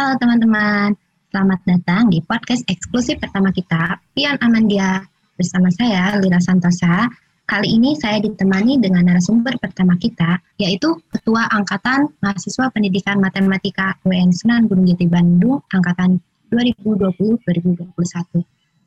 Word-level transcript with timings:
Halo 0.00 0.16
teman-teman, 0.16 0.96
selamat 1.28 1.60
datang 1.68 2.08
di 2.08 2.24
podcast 2.24 2.64
eksklusif 2.72 3.20
pertama 3.20 3.52
kita, 3.52 4.00
Pian 4.16 4.40
Amandia. 4.40 5.04
Bersama 5.36 5.68
saya, 5.76 6.16
Lira 6.16 6.40
Santosa. 6.40 7.04
Kali 7.44 7.68
ini 7.76 7.92
saya 8.00 8.16
ditemani 8.16 8.80
dengan 8.80 9.04
narasumber 9.04 9.60
pertama 9.60 10.00
kita, 10.00 10.40
yaitu 10.56 10.96
Ketua 11.12 11.52
Angkatan 11.52 12.16
Mahasiswa 12.16 12.72
Pendidikan 12.72 13.20
Matematika 13.20 13.92
UN 14.08 14.32
Sunan 14.32 14.72
Gunung 14.72 14.88
Jati 14.88 15.04
Bandung, 15.04 15.60
Angkatan 15.68 16.16
2020-2021. 16.48 18.40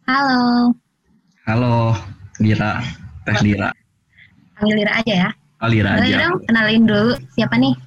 Halo. 0.09 0.73
Halo, 1.45 1.93
Lira. 2.41 2.81
Teh 3.21 3.37
Lira. 3.45 3.69
Panggil 4.57 4.81
Lira 4.81 4.97
aja 4.97 5.13
ya. 5.13 5.29
Oh, 5.61 5.69
Lira 5.69 5.93
aja. 5.93 6.25
dong 6.25 6.41
kenalin 6.49 6.89
dulu 6.89 7.13
siapa 7.37 7.61
nih 7.61 7.77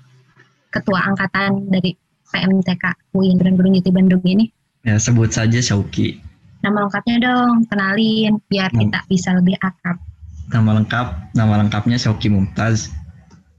Ketua 0.71 1.11
Angkatan 1.11 1.75
dari 1.75 2.06
PMTK 2.33 2.85
UIN 3.15 3.39
Sunan 3.39 3.55
Gunung 3.55 3.73
Jati 3.79 3.91
Bandung 3.91 4.23
ini. 4.27 4.51
Ya, 4.87 4.99
sebut 4.99 5.35
saja 5.35 5.59
Syauki. 5.59 6.23
Nama 6.63 6.87
lengkapnya 6.87 7.17
dong, 7.23 7.67
kenalin 7.67 8.39
biar 8.51 8.71
Hmm. 8.73 8.87
kita 8.87 8.99
bisa 9.07 9.35
lebih 9.35 9.59
akrab. 9.63 9.99
Nama 10.51 10.71
lengkap, 10.83 11.35
nama 11.35 11.59
lengkapnya 11.63 11.99
Syauki 11.99 12.31
Mumtaz. 12.31 12.91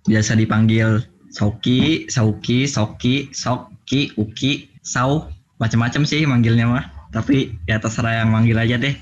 Biasa 0.07 0.39
dipanggil 0.39 1.03
Sauki, 1.31 2.07
Sauki, 2.07 2.63
Soki, 2.63 3.27
Soki, 3.35 4.15
Uki, 4.15 4.71
Sau, 4.79 5.27
macam-macam 5.59 6.07
sih 6.07 6.23
manggilnya 6.23 6.65
mah. 6.65 6.85
Tapi 7.11 7.59
ya 7.67 7.79
terserah 7.79 8.23
yang 8.23 8.31
manggil 8.31 8.55
aja 8.55 8.79
deh. 8.79 8.95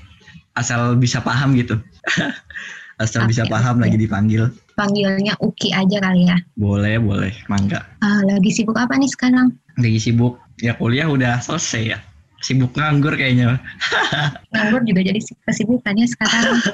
Asal 0.58 0.98
bisa 0.98 1.22
paham 1.22 1.54
gitu. 1.54 1.78
Asal 2.96 3.28
bisa 3.28 3.44
Oke, 3.44 3.52
paham 3.52 3.76
oke. 3.76 3.82
lagi 3.84 3.96
dipanggil. 4.00 4.48
Panggilnya 4.72 5.36
Uki 5.44 5.72
aja 5.76 6.00
kali 6.00 6.32
ya. 6.32 6.36
Boleh, 6.56 6.96
boleh, 6.96 7.32
mangga. 7.48 7.84
Ah, 8.00 8.24
lagi 8.24 8.48
sibuk 8.48 8.76
apa 8.76 8.96
nih 8.96 9.08
sekarang? 9.12 9.52
Lagi 9.76 10.00
sibuk. 10.00 10.40
Ya 10.64 10.72
kuliah 10.72 11.04
udah 11.04 11.36
selesai 11.44 11.96
ya. 11.96 11.98
Sibuk 12.40 12.72
nganggur 12.72 13.16
kayaknya. 13.16 13.60
Nganggur 14.52 14.84
juga 14.88 15.00
jadi 15.04 15.20
kesibukannya 15.20 16.06
sekarang. 16.08 16.58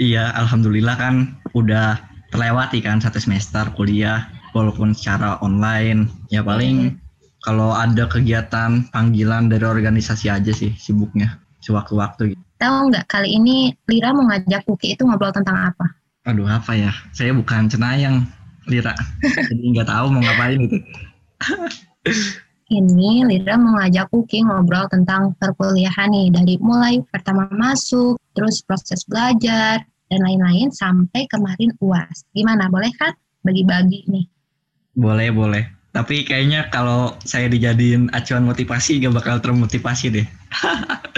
Iya, 0.00 0.32
alhamdulillah 0.32 0.96
kan 0.96 1.36
udah 1.52 2.00
terlewati 2.32 2.80
kan 2.80 3.04
satu 3.04 3.20
semester 3.20 3.68
kuliah 3.76 4.32
walaupun 4.56 4.96
secara 4.96 5.36
online. 5.44 6.08
Ya 6.32 6.40
paling 6.40 6.96
kalau 7.44 7.76
ada 7.76 8.08
kegiatan 8.08 8.88
panggilan 8.96 9.52
dari 9.52 9.68
organisasi 9.68 10.32
aja 10.32 10.56
sih 10.56 10.72
sibuknya 10.80 11.36
sewaktu-waktu 11.60 12.32
gitu. 12.32 12.42
Tahu 12.60 12.92
nggak 12.92 13.08
kali 13.08 13.40
ini 13.40 13.72
Lira 13.88 14.12
mau 14.12 14.28
ngajak 14.28 14.68
Uki 14.68 14.92
itu 14.92 15.08
ngobrol 15.08 15.32
tentang 15.32 15.72
apa? 15.72 15.96
Aduh 16.28 16.44
apa 16.44 16.76
ya? 16.76 16.92
Saya 17.16 17.32
bukan 17.32 17.72
cenayang 17.72 18.28
Lira. 18.68 18.92
Jadi 19.24 19.64
nggak 19.72 19.88
tahu 19.88 20.12
mau 20.12 20.20
ngapain 20.20 20.60
gitu. 20.68 20.76
Ini 22.68 23.24
Lira 23.24 23.56
mau 23.56 23.80
ngajak 23.80 24.12
Uki 24.12 24.44
ngobrol 24.44 24.84
tentang 24.92 25.32
perkuliahan 25.40 26.12
nih 26.12 26.28
dari 26.36 26.60
mulai 26.60 27.00
pertama 27.08 27.48
masuk, 27.56 28.20
terus 28.36 28.60
proses 28.60 29.08
belajar 29.08 29.80
dan 30.12 30.20
lain-lain 30.20 30.68
sampai 30.68 31.24
kemarin 31.32 31.72
UAS. 31.80 32.28
Gimana? 32.36 32.68
Boleh 32.68 32.92
kan? 33.00 33.16
Bagi-bagi 33.40 34.04
nih. 34.04 34.28
Boleh, 35.00 35.32
boleh. 35.32 35.64
Tapi 35.90 36.22
kayaknya 36.22 36.68
kalau 36.70 37.16
saya 37.24 37.50
dijadiin 37.50 38.12
acuan 38.14 38.46
motivasi 38.46 39.00
gak 39.02 39.16
bakal 39.16 39.40
termotivasi 39.40 40.06
deh. 40.12 40.26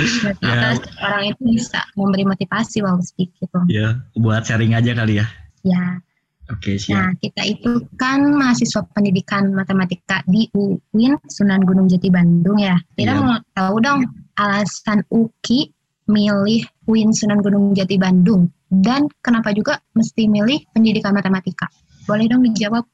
Ya. 0.42 0.76
orang 1.02 1.22
itu 1.34 1.42
bisa 1.54 1.80
memberi 1.94 2.24
motivasi 2.26 2.82
walau 2.82 3.02
sedikit 3.02 3.48
loh. 3.54 3.66
Ya, 3.70 4.02
buat 4.18 4.44
sharing 4.46 4.74
aja 4.74 4.92
kali 4.94 5.22
ya. 5.22 5.26
Ya. 5.62 6.02
Oke, 6.50 6.76
siap. 6.76 6.98
Nah, 6.98 7.10
kita 7.22 7.42
itu 7.46 7.86
kan 7.96 8.34
mahasiswa 8.34 8.82
pendidikan 8.92 9.54
matematika 9.54 10.20
di 10.26 10.50
UIN 10.52 11.16
Sunan 11.30 11.62
Gunung 11.64 11.86
Jati 11.86 12.10
Bandung 12.12 12.58
ya. 12.58 12.76
Kita 12.98 13.14
Iya. 13.14 13.22
mau 13.22 13.38
tahu 13.54 13.74
dong 13.80 14.00
alasan 14.36 15.06
UKI 15.08 15.70
milih 16.10 16.66
UIN 16.90 17.14
Sunan 17.14 17.40
Gunung 17.40 17.72
Jati 17.72 17.96
Bandung 17.96 18.50
dan 18.68 19.06
kenapa 19.22 19.54
juga 19.54 19.78
mesti 19.94 20.26
milih 20.26 20.66
pendidikan 20.74 21.14
matematika. 21.14 21.70
Boleh 22.04 22.26
dong 22.26 22.42
dijawab? 22.42 22.84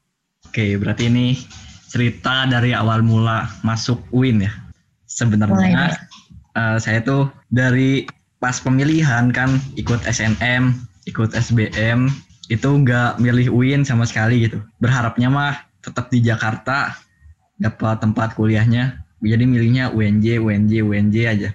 Oke, 0.45 0.77
berarti 0.77 1.09
ini 1.09 1.35
cerita 1.89 2.45
dari 2.45 2.71
awal 2.71 3.01
mula 3.01 3.49
masuk 3.65 3.97
UIN 4.13 4.45
ya. 4.45 4.53
Boleh, 4.53 5.09
Sebenarnya 5.09 5.99
eh, 6.59 6.77
saya 6.83 6.99
tuh 6.99 7.31
dari 7.47 8.03
pas 8.43 8.59
pemilihan 8.59 9.31
kan 9.31 9.59
ikut 9.79 10.03
SNM, 10.03 10.75
ikut 11.07 11.31
SBM, 11.31 12.11
itu 12.51 12.69
nggak 12.69 13.19
milih 13.23 13.47
UIN 13.51 13.87
sama 13.87 14.03
sekali 14.03 14.47
gitu. 14.47 14.59
Berharapnya 14.83 15.31
mah 15.31 15.55
tetap 15.79 16.11
di 16.11 16.19
Jakarta 16.19 16.99
dapat 17.55 18.03
tempat 18.03 18.35
kuliahnya. 18.35 19.03
Jadi 19.19 19.43
milihnya 19.43 19.91
UNJ, 19.91 20.39
UNJ, 20.39 20.73
UNJ 20.83 21.15
aja. 21.27 21.49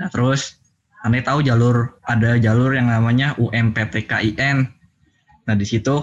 Nah 0.00 0.08
terus 0.08 0.56
aneh 1.04 1.20
tahu 1.20 1.44
jalur 1.44 2.00
ada 2.04 2.40
jalur 2.40 2.72
yang 2.72 2.88
namanya 2.88 3.36
UMPTKIN. 3.36 4.56
Nah 5.44 5.54
di 5.56 5.66
situ 5.68 6.00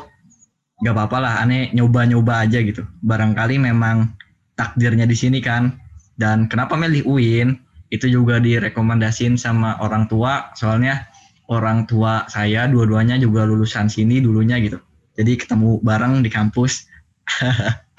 nggak 0.82 0.94
apa-apa 0.98 1.18
lah 1.22 1.34
aneh 1.46 1.70
nyoba-nyoba 1.78 2.42
aja 2.42 2.58
gitu 2.58 2.82
barangkali 3.06 3.62
memang 3.62 4.18
takdirnya 4.58 5.06
di 5.06 5.14
sini 5.14 5.38
kan 5.38 5.78
dan 6.18 6.50
kenapa 6.50 6.74
milih 6.74 7.06
UIN 7.06 7.54
itu 7.92 8.08
juga 8.08 8.40
direkomendasin 8.40 9.36
sama 9.36 9.76
orang 9.84 10.08
tua 10.08 10.50
soalnya 10.56 11.06
orang 11.52 11.84
tua 11.84 12.24
saya 12.32 12.66
dua-duanya 12.66 13.20
juga 13.20 13.44
lulusan 13.44 13.92
sini 13.92 14.24
dulunya 14.24 14.56
gitu. 14.64 14.80
Jadi 15.20 15.36
ketemu 15.36 15.84
bareng 15.84 16.24
di 16.24 16.32
kampus. 16.32 16.88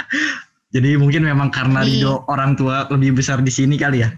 Jadi 0.73 0.97
mungkin 0.97 1.29
memang 1.29 1.53
karena 1.53 1.85
Di- 1.85 2.01
ridho 2.01 2.25
orang 2.33 2.57
tua 2.57 2.89
lebih 2.89 3.21
besar 3.21 3.45
di 3.45 3.53
sini 3.53 3.77
kali 3.77 4.01
ya. 4.01 4.09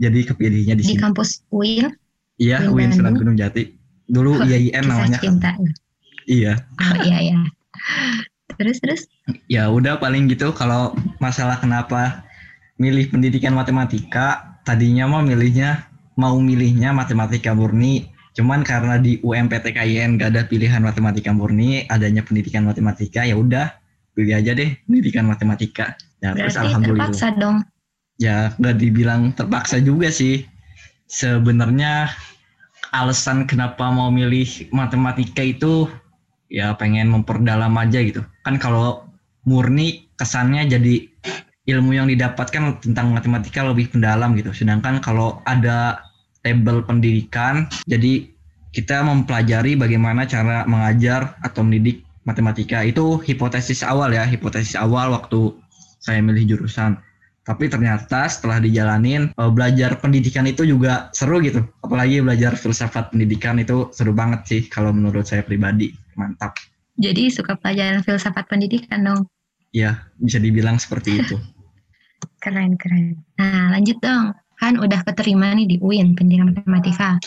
Jadi 0.00 0.24
kepilihnya 0.32 0.72
di 0.72 0.80
Di 0.80 0.96
sini. 0.96 1.00
kampus 1.00 1.44
UIN, 1.52 1.92
iya 2.40 2.64
Di 2.64 2.72
UIN 2.72 2.88
Sunan. 2.88 3.12
Gunung 3.20 3.36
Jati. 3.36 3.68
Dulu 4.08 4.40
IAIN 4.42 4.72
kisah 4.72 4.88
namanya. 4.88 5.18
cinta. 5.20 5.50
iya. 6.24 6.56
Oh 6.80 6.94
iya 7.04 7.18
ya. 7.20 7.36
Terus 8.56 8.80
terus? 8.80 9.00
Ya 9.46 9.68
udah 9.68 10.00
paling 10.00 10.24
gitu 10.26 10.56
kalau 10.56 10.96
masalah 11.20 11.60
kenapa 11.60 12.24
milih 12.80 13.12
pendidikan 13.12 13.52
matematika 13.52 14.49
tadinya 14.64 15.08
mau 15.08 15.22
milihnya 15.24 15.90
mau 16.20 16.36
milihnya 16.36 16.92
matematika 16.92 17.56
murni. 17.56 18.12
Cuman 18.36 18.62
karena 18.62 19.00
di 19.00 19.18
UMPTKIN 19.26 20.20
gak 20.20 20.30
ada 20.36 20.42
pilihan 20.46 20.84
matematika 20.84 21.34
murni 21.34 21.82
adanya 21.90 22.22
pendidikan 22.22 22.62
matematika 22.62 23.26
ya 23.26 23.34
udah 23.34 23.74
pilih 24.14 24.36
aja 24.38 24.54
deh 24.54 24.76
pendidikan 24.86 25.26
matematika. 25.26 25.96
Ya 26.20 26.36
terus 26.36 26.54
berarti 26.54 26.66
alhamdulillah. 26.68 27.08
terpaksa 27.10 27.28
dong. 27.40 27.56
ya 28.20 28.52
nggak 28.60 28.76
dibilang 28.76 29.32
terpaksa 29.32 29.80
juga 29.80 30.12
sih. 30.12 30.44
Sebenarnya 31.10 32.12
alasan 32.94 33.48
kenapa 33.48 33.88
mau 33.90 34.12
milih 34.12 34.70
matematika 34.70 35.42
itu 35.42 35.88
ya 36.52 36.76
pengen 36.76 37.10
memperdalam 37.10 37.72
aja 37.80 37.98
gitu. 38.04 38.22
Kan 38.44 38.60
kalau 38.60 39.08
murni 39.48 40.10
kesannya 40.20 40.68
jadi 40.68 41.08
ilmu 41.68 41.92
yang 41.92 42.08
didapatkan 42.08 42.80
tentang 42.80 43.12
matematika 43.12 43.66
lebih 43.66 43.92
mendalam 43.92 44.32
gitu. 44.36 44.52
Sedangkan 44.54 45.02
kalau 45.04 45.44
ada 45.44 46.00
label 46.40 46.80
pendidikan 46.84 47.68
jadi 47.84 48.24
kita 48.70 49.02
mempelajari 49.02 49.74
bagaimana 49.74 50.24
cara 50.24 50.62
mengajar 50.64 51.36
atau 51.42 51.66
mendidik 51.66 52.06
matematika. 52.22 52.86
Itu 52.86 53.18
hipotesis 53.20 53.82
awal 53.82 54.14
ya 54.14 54.24
hipotesis 54.24 54.78
awal 54.78 55.10
waktu 55.12 55.52
saya 56.00 56.22
milih 56.22 56.56
jurusan. 56.56 56.96
Tapi 57.40 57.66
ternyata 57.66 58.30
setelah 58.30 58.62
dijalanin 58.62 59.34
eh, 59.34 59.50
belajar 59.50 59.98
pendidikan 59.98 60.46
itu 60.46 60.62
juga 60.62 61.10
seru 61.10 61.42
gitu. 61.42 61.66
Apalagi 61.82 62.22
belajar 62.22 62.54
filsafat 62.54 63.10
pendidikan 63.10 63.58
itu 63.58 63.90
seru 63.90 64.14
banget 64.14 64.40
sih 64.46 64.60
kalau 64.70 64.94
menurut 64.94 65.26
saya 65.26 65.42
pribadi. 65.42 65.90
Mantap. 66.14 66.56
Jadi 67.00 67.32
suka 67.32 67.56
pelajaran 67.56 68.04
filsafat 68.04 68.44
pendidikan 68.46 69.02
dong. 69.02 69.20
Ya 69.70 70.02
bisa 70.18 70.38
dibilang 70.38 70.76
seperti 70.76 71.22
itu 71.22 71.36
Keren 72.40 72.72
keren. 72.80 73.20
Nah 73.36 73.68
lanjut 73.68 74.00
dong. 74.00 74.32
Kan 74.56 74.80
udah 74.80 75.04
keterima 75.04 75.52
nih 75.52 75.68
di 75.68 75.76
UIN 75.80 76.16
pendidikan 76.16 76.52
matematika. 76.52 77.20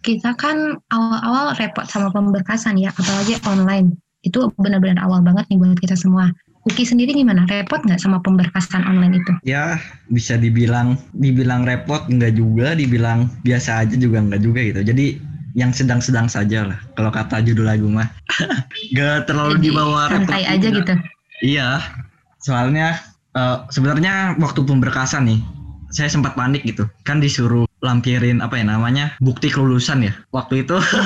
Kita 0.00 0.36
kan 0.36 0.76
awal-awal 0.92 1.56
repot 1.56 1.88
sama 1.88 2.12
pemberkasan 2.12 2.76
ya, 2.76 2.92
apalagi 2.92 3.40
online. 3.48 3.96
Itu 4.20 4.52
benar-benar 4.60 5.00
awal 5.00 5.24
banget 5.24 5.48
nih 5.48 5.60
buat 5.60 5.80
kita 5.80 5.96
semua. 5.96 6.28
Uki 6.68 6.84
sendiri 6.84 7.16
gimana? 7.16 7.48
Repot 7.48 7.80
nggak 7.80 8.00
sama 8.00 8.20
pemberkasan 8.20 8.84
online 8.84 9.20
itu? 9.20 9.32
ya 9.48 9.80
bisa 10.12 10.36
dibilang 10.36 11.00
dibilang 11.16 11.64
repot 11.64 12.04
enggak 12.12 12.36
juga 12.36 12.76
dibilang 12.76 13.32
biasa 13.40 13.80
aja 13.84 13.96
juga 13.96 14.20
enggak 14.20 14.44
juga 14.44 14.60
gitu 14.60 14.80
jadi 14.84 15.06
yang 15.56 15.72
sedang-sedang 15.72 16.28
saja 16.28 16.68
lah 16.68 16.78
kalau 16.94 17.08
kata 17.08 17.40
judul 17.42 17.64
lagu 17.64 17.88
mah 17.88 18.06
gak 18.96 19.24
terlalu 19.24 19.56
Jadi 19.56 19.64
dibawa 19.72 20.00
repot 20.12 20.28
santai 20.36 20.44
aja 20.46 20.68
juga. 20.68 20.76
gitu. 20.84 20.94
Iya, 21.40 21.80
soalnya 22.38 23.00
eh, 23.32 23.56
sebenarnya 23.68 24.36
waktu 24.38 24.60
pemberkasan 24.62 25.26
nih, 25.26 25.40
saya 25.90 26.06
sempat 26.06 26.38
panik 26.38 26.62
gitu. 26.62 26.86
Kan 27.02 27.18
disuruh 27.18 27.66
lampirin 27.80 28.44
apa 28.44 28.60
ya 28.60 28.64
namanya 28.68 29.16
bukti 29.18 29.48
kelulusan 29.48 30.04
ya. 30.04 30.12
Waktu 30.30 30.62
itu 30.62 30.76
Ya. 30.76 31.02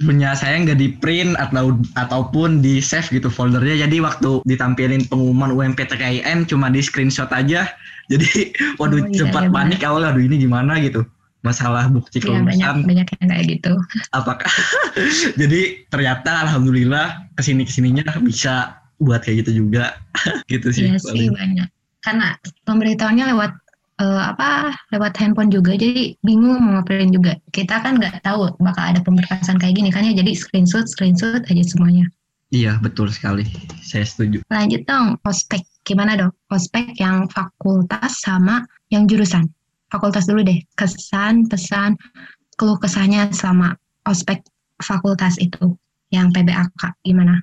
punya 0.06 0.30
saya 0.36 0.60
nggak 0.60 0.76
di 0.76 0.88
print 0.96 1.32
atau 1.36 1.76
ataupun 1.96 2.60
di 2.60 2.80
save 2.80 3.08
gitu 3.10 3.28
foldernya 3.28 3.84
jadi 3.88 4.00
waktu 4.00 4.40
ditampilin 4.44 5.08
pengumuman 5.08 5.52
UMPTKIN 5.52 6.44
cuma 6.44 6.68
di 6.68 6.80
screenshot 6.80 7.28
aja 7.32 7.68
jadi 8.12 8.52
waduh 8.76 9.00
Oh, 9.00 9.08
iya, 9.08 9.16
cepat 9.28 9.48
iya, 9.48 9.52
panik 9.52 9.80
awal 9.84 10.04
aduh 10.08 10.20
ini 10.20 10.40
gimana 10.40 10.76
gitu 10.80 11.04
masalah 11.40 11.88
bukti 11.88 12.20
Iya 12.20 12.40
banyak 12.44 12.64
kelulusan 12.68 12.76
banyak 12.84 13.08
yang 13.16 13.28
kayak 13.28 13.44
gitu. 13.48 13.72
apakah 14.12 14.52
jadi 15.40 15.60
ternyata 15.88 16.48
alhamdulillah 16.48 17.28
ke 17.36 17.42
sini 17.44 17.64
ke 17.64 17.72
sininya 17.72 18.04
bisa 18.20 18.79
buat 19.00 19.24
kayak 19.24 19.48
gitu 19.48 19.64
juga 19.64 19.96
gitu 20.52 20.68
sih 20.70 20.92
Iya 20.92 21.00
sih 21.00 21.32
banyak. 21.32 21.68
Karena 22.00 22.36
pemberitahuannya 22.64 23.26
lewat 23.36 23.52
eh, 24.00 24.22
apa? 24.32 24.76
Lewat 24.92 25.16
handphone 25.20 25.52
juga, 25.52 25.76
jadi 25.76 26.16
bingung 26.24 26.60
mau 26.60 26.80
ngapain 26.80 27.12
juga. 27.12 27.36
Kita 27.52 27.80
kan 27.80 28.00
nggak 28.00 28.24
tahu 28.24 28.56
bakal 28.60 28.84
ada 28.96 29.00
pemberkasan 29.04 29.60
kayak 29.60 29.76
gini 29.76 29.88
kan 29.92 30.04
ya. 30.04 30.16
Jadi 30.16 30.32
screenshot, 30.36 30.88
screenshot 30.88 31.44
aja 31.48 31.64
semuanya. 31.64 32.06
iya 32.50 32.74
betul 32.82 33.06
sekali 33.06 33.46
saya 33.78 34.02
setuju 34.02 34.42
Lanjut 34.50 34.82
dong, 34.82 35.14
ospek. 35.22 35.62
Gimana 35.86 36.18
dong? 36.18 36.34
Ospek 36.50 36.98
yang 36.98 37.30
fakultas 37.30 38.20
sama 38.20 38.66
yang 38.90 39.06
jurusan. 39.06 39.46
Fakultas 39.86 40.26
dulu 40.26 40.42
deh. 40.42 40.58
Kesan, 40.74 41.46
pesan, 41.46 41.94
keluh 42.58 42.76
kesahnya 42.76 43.30
selama 43.30 43.78
ospek 44.02 44.42
fakultas 44.82 45.38
itu. 45.38 45.78
Yang 46.10 46.42
PBAK 46.42 46.82
gimana? 47.06 47.38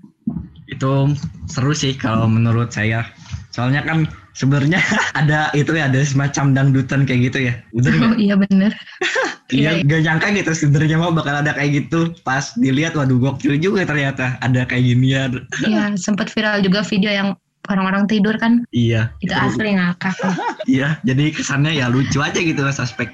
Itu 0.68 1.16
seru 1.48 1.72
sih 1.72 1.96
kalau 1.96 2.28
menurut 2.28 2.70
saya 2.72 3.08
soalnya 3.56 3.82
kan 3.82 4.06
sebenarnya 4.38 4.78
ada 5.20 5.50
itu 5.58 5.74
ya 5.74 5.90
ada 5.90 6.04
semacam 6.06 6.54
dangdutan 6.54 7.08
kayak 7.08 7.32
gitu 7.34 7.40
ya 7.50 7.54
bener? 7.74 8.02
Oh 8.04 8.16
iya 8.16 8.36
bener. 8.38 8.72
Iya, 9.48 9.80
Iya. 9.80 9.88
gak 9.88 10.02
nyangka 10.04 10.28
gitu 10.36 10.52
sebenarnya 10.68 11.00
mau 11.00 11.16
bakal 11.16 11.40
ada 11.40 11.56
kayak 11.56 11.72
gitu. 11.88 12.12
Pas 12.28 12.52
dilihat, 12.60 13.00
waduh 13.00 13.16
gokil 13.16 13.56
juga 13.56 13.88
ternyata 13.88 14.36
ada 14.44 14.68
kayak 14.68 14.84
ginian. 14.92 15.48
Iya, 15.64 15.96
sempat 16.04 16.28
viral 16.28 16.60
juga 16.60 16.84
video 16.84 17.08
yang 17.08 17.32
orang-orang 17.68 18.08
tidur 18.08 18.36
kan. 18.40 18.64
Iya, 18.72 19.12
Itu 19.20 19.36
asli 19.36 19.76
ngakak. 19.76 20.16
Iya, 20.68 21.00
jadi 21.04 21.32
kesannya 21.32 21.80
ya 21.80 21.88
lucu 21.88 22.20
aja 22.20 22.36
gitu 22.36 22.60
mas 22.64 22.80
aspek. 22.80 23.12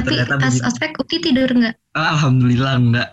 Tapi 0.00 0.06
ternyata 0.06 0.42
pas 0.42 0.56
ospek 0.66 0.98
Uki 0.98 1.22
tidur 1.22 1.46
nggak? 1.50 1.74
Alhamdulillah 1.94 2.74
enggak. 2.78 3.08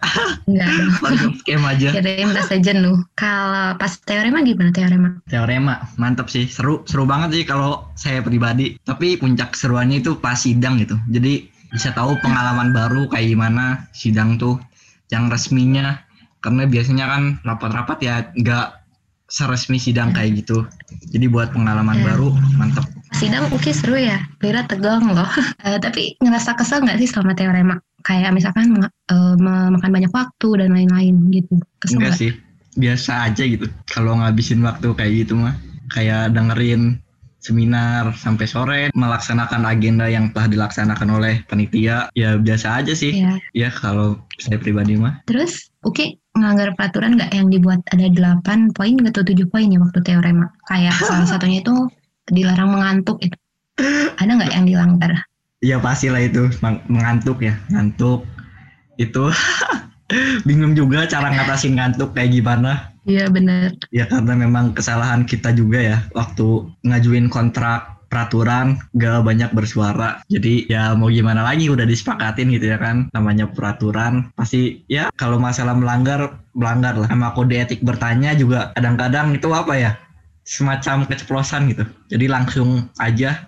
Nggak 0.49 0.69
dong. 0.69 0.91
Paling 1.01 1.33
scam 1.41 1.63
aja. 1.65 1.89
Kirain 1.93 2.29
rasa 2.33 2.55
jenuh. 2.57 2.97
Kalau 3.17 3.77
pas 3.77 3.93
teorema 4.05 4.41
gimana 4.41 4.73
teorema? 4.73 5.09
Teorema, 5.29 5.75
mantap 5.97 6.29
sih. 6.29 6.49
Seru, 6.49 6.85
seru 6.89 7.05
banget 7.05 7.41
sih 7.41 7.43
kalau 7.45 7.85
saya 7.97 8.21
pribadi. 8.21 8.77
Tapi 8.81 9.17
puncak 9.17 9.53
keseruannya 9.53 10.01
itu 10.01 10.17
pas 10.17 10.37
sidang 10.37 10.77
gitu. 10.81 10.97
Jadi 11.09 11.49
bisa 11.73 11.91
tahu 11.93 12.17
pengalaman 12.23 12.71
baru 12.71 13.11
kayak 13.11 13.27
gimana 13.33 13.85
sidang 13.93 14.37
tuh 14.41 14.57
yang 15.13 15.29
resminya. 15.29 16.01
Karena 16.41 16.69
biasanya 16.69 17.05
kan 17.09 17.21
rapat-rapat 17.43 17.97
ya 18.01 18.15
nggak 18.37 18.67
seresmi 19.27 19.75
sidang 19.77 20.11
kayak 20.11 20.39
gitu. 20.43 20.63
Jadi 21.11 21.27
buat 21.27 21.51
pengalaman 21.51 21.99
Ya. 21.99 22.15
baru 22.15 22.31
mantep. 22.55 22.83
Sidang 23.15 23.47
Uki 23.51 23.71
seru 23.71 23.95
ya. 23.95 24.19
Lira 24.39 24.63
tegang 24.63 25.03
loh. 25.11 25.27
Eh, 25.67 25.79
tapi 25.79 26.15
ngerasa 26.23 26.55
kesel 26.55 26.83
nggak 26.83 26.99
sih 26.99 27.09
sama 27.11 27.35
teorema? 27.35 27.75
Kayak 28.03 28.31
misalkan 28.31 28.71
me- 28.71 28.91
eh, 29.11 29.35
memakan 29.35 29.91
banyak 29.91 30.11
waktu 30.11 30.49
dan 30.63 30.71
lain-lain 30.71 31.15
gitu. 31.29 31.59
Kesel 31.79 31.99
Enggak 31.99 32.15
nggak? 32.15 32.19
sih, 32.23 32.31
biasa 32.77 33.11
aja 33.27 33.43
gitu. 33.43 33.65
Kalau 33.89 34.15
ngabisin 34.19 34.63
waktu 34.63 34.87
kayak 34.95 35.13
gitu 35.27 35.33
mah, 35.35 35.55
kayak 35.91 36.31
dengerin 36.31 37.03
seminar 37.47 38.11
sampai 38.19 38.45
sore, 38.45 38.81
melaksanakan 38.91 39.63
agenda 39.63 40.11
yang 40.11 40.35
telah 40.35 40.51
dilaksanakan 40.51 41.07
oleh 41.15 41.39
panitia, 41.47 42.11
ya 42.11 42.35
biasa 42.35 42.83
aja 42.83 42.91
sih. 42.91 43.23
Iya. 43.23 43.39
Ya 43.55 43.69
kalau 43.71 44.19
saya 44.35 44.59
pribadi 44.59 44.99
mah, 44.99 45.23
Terus 45.23 45.71
Uki 45.87 46.19
melanggar 46.35 46.75
peraturan 46.75 47.15
nggak 47.15 47.31
yang 47.31 47.47
dibuat 47.47 47.79
ada 47.95 48.11
8 48.11 48.75
poin 48.75 48.95
atau 49.07 49.23
7 49.23 49.47
poin 49.47 49.71
ya 49.71 49.79
waktu 49.79 49.99
teorema? 50.03 50.51
Kayak 50.67 50.99
salah 51.07 51.25
satunya 51.25 51.63
itu 51.63 51.87
dilarang 52.27 52.75
mengantuk 52.75 53.23
itu. 53.23 53.37
Ada 54.19 54.31
nggak 54.35 54.51
yang 54.51 54.67
dilanggar? 54.67 55.13
ya 55.57 55.81
pastilah 55.81 56.21
itu 56.21 56.53
mang- 56.61 56.83
mengantuk 56.85 57.41
ya, 57.41 57.57
ngantuk. 57.73 58.25
Itu 59.01 59.33
bingung 60.47 60.73
juga 60.77 61.05
cara 61.09 61.33
ngatasin 61.33 61.77
ngantuk 61.77 62.13
kayak 62.13 62.33
gimana. 62.33 62.93
Iya 63.07 63.31
bener. 63.31 63.71
Ya 63.95 64.03
karena 64.05 64.35
memang 64.35 64.75
kesalahan 64.75 65.23
kita 65.23 65.55
juga 65.55 65.79
ya 65.79 65.97
waktu 66.11 66.67
ngajuin 66.83 67.31
kontrak 67.31 67.97
peraturan 68.11 68.79
gak 68.99 69.23
banyak 69.23 69.51
bersuara. 69.55 70.19
Jadi 70.27 70.67
ya 70.67 70.95
mau 70.95 71.07
gimana 71.07 71.43
lagi 71.43 71.71
udah 71.71 71.87
disepakatin 71.87 72.51
gitu 72.51 72.71
ya 72.75 72.77
kan 72.79 73.07
namanya 73.15 73.47
peraturan. 73.47 74.31
Pasti 74.35 74.83
ya 74.91 75.07
kalau 75.15 75.39
masalah 75.39 75.75
melanggar 75.75 76.39
melanggar 76.51 76.99
lah. 76.99 77.07
Sama 77.07 77.31
kode 77.31 77.55
etik 77.55 77.79
bertanya 77.83 78.35
juga 78.35 78.75
kadang-kadang 78.75 79.35
itu 79.35 79.47
apa 79.55 79.73
ya 79.75 79.91
semacam 80.43 81.07
keceplosan 81.07 81.71
gitu. 81.71 81.83
Jadi 82.11 82.25
langsung 82.27 82.91
aja 82.99 83.47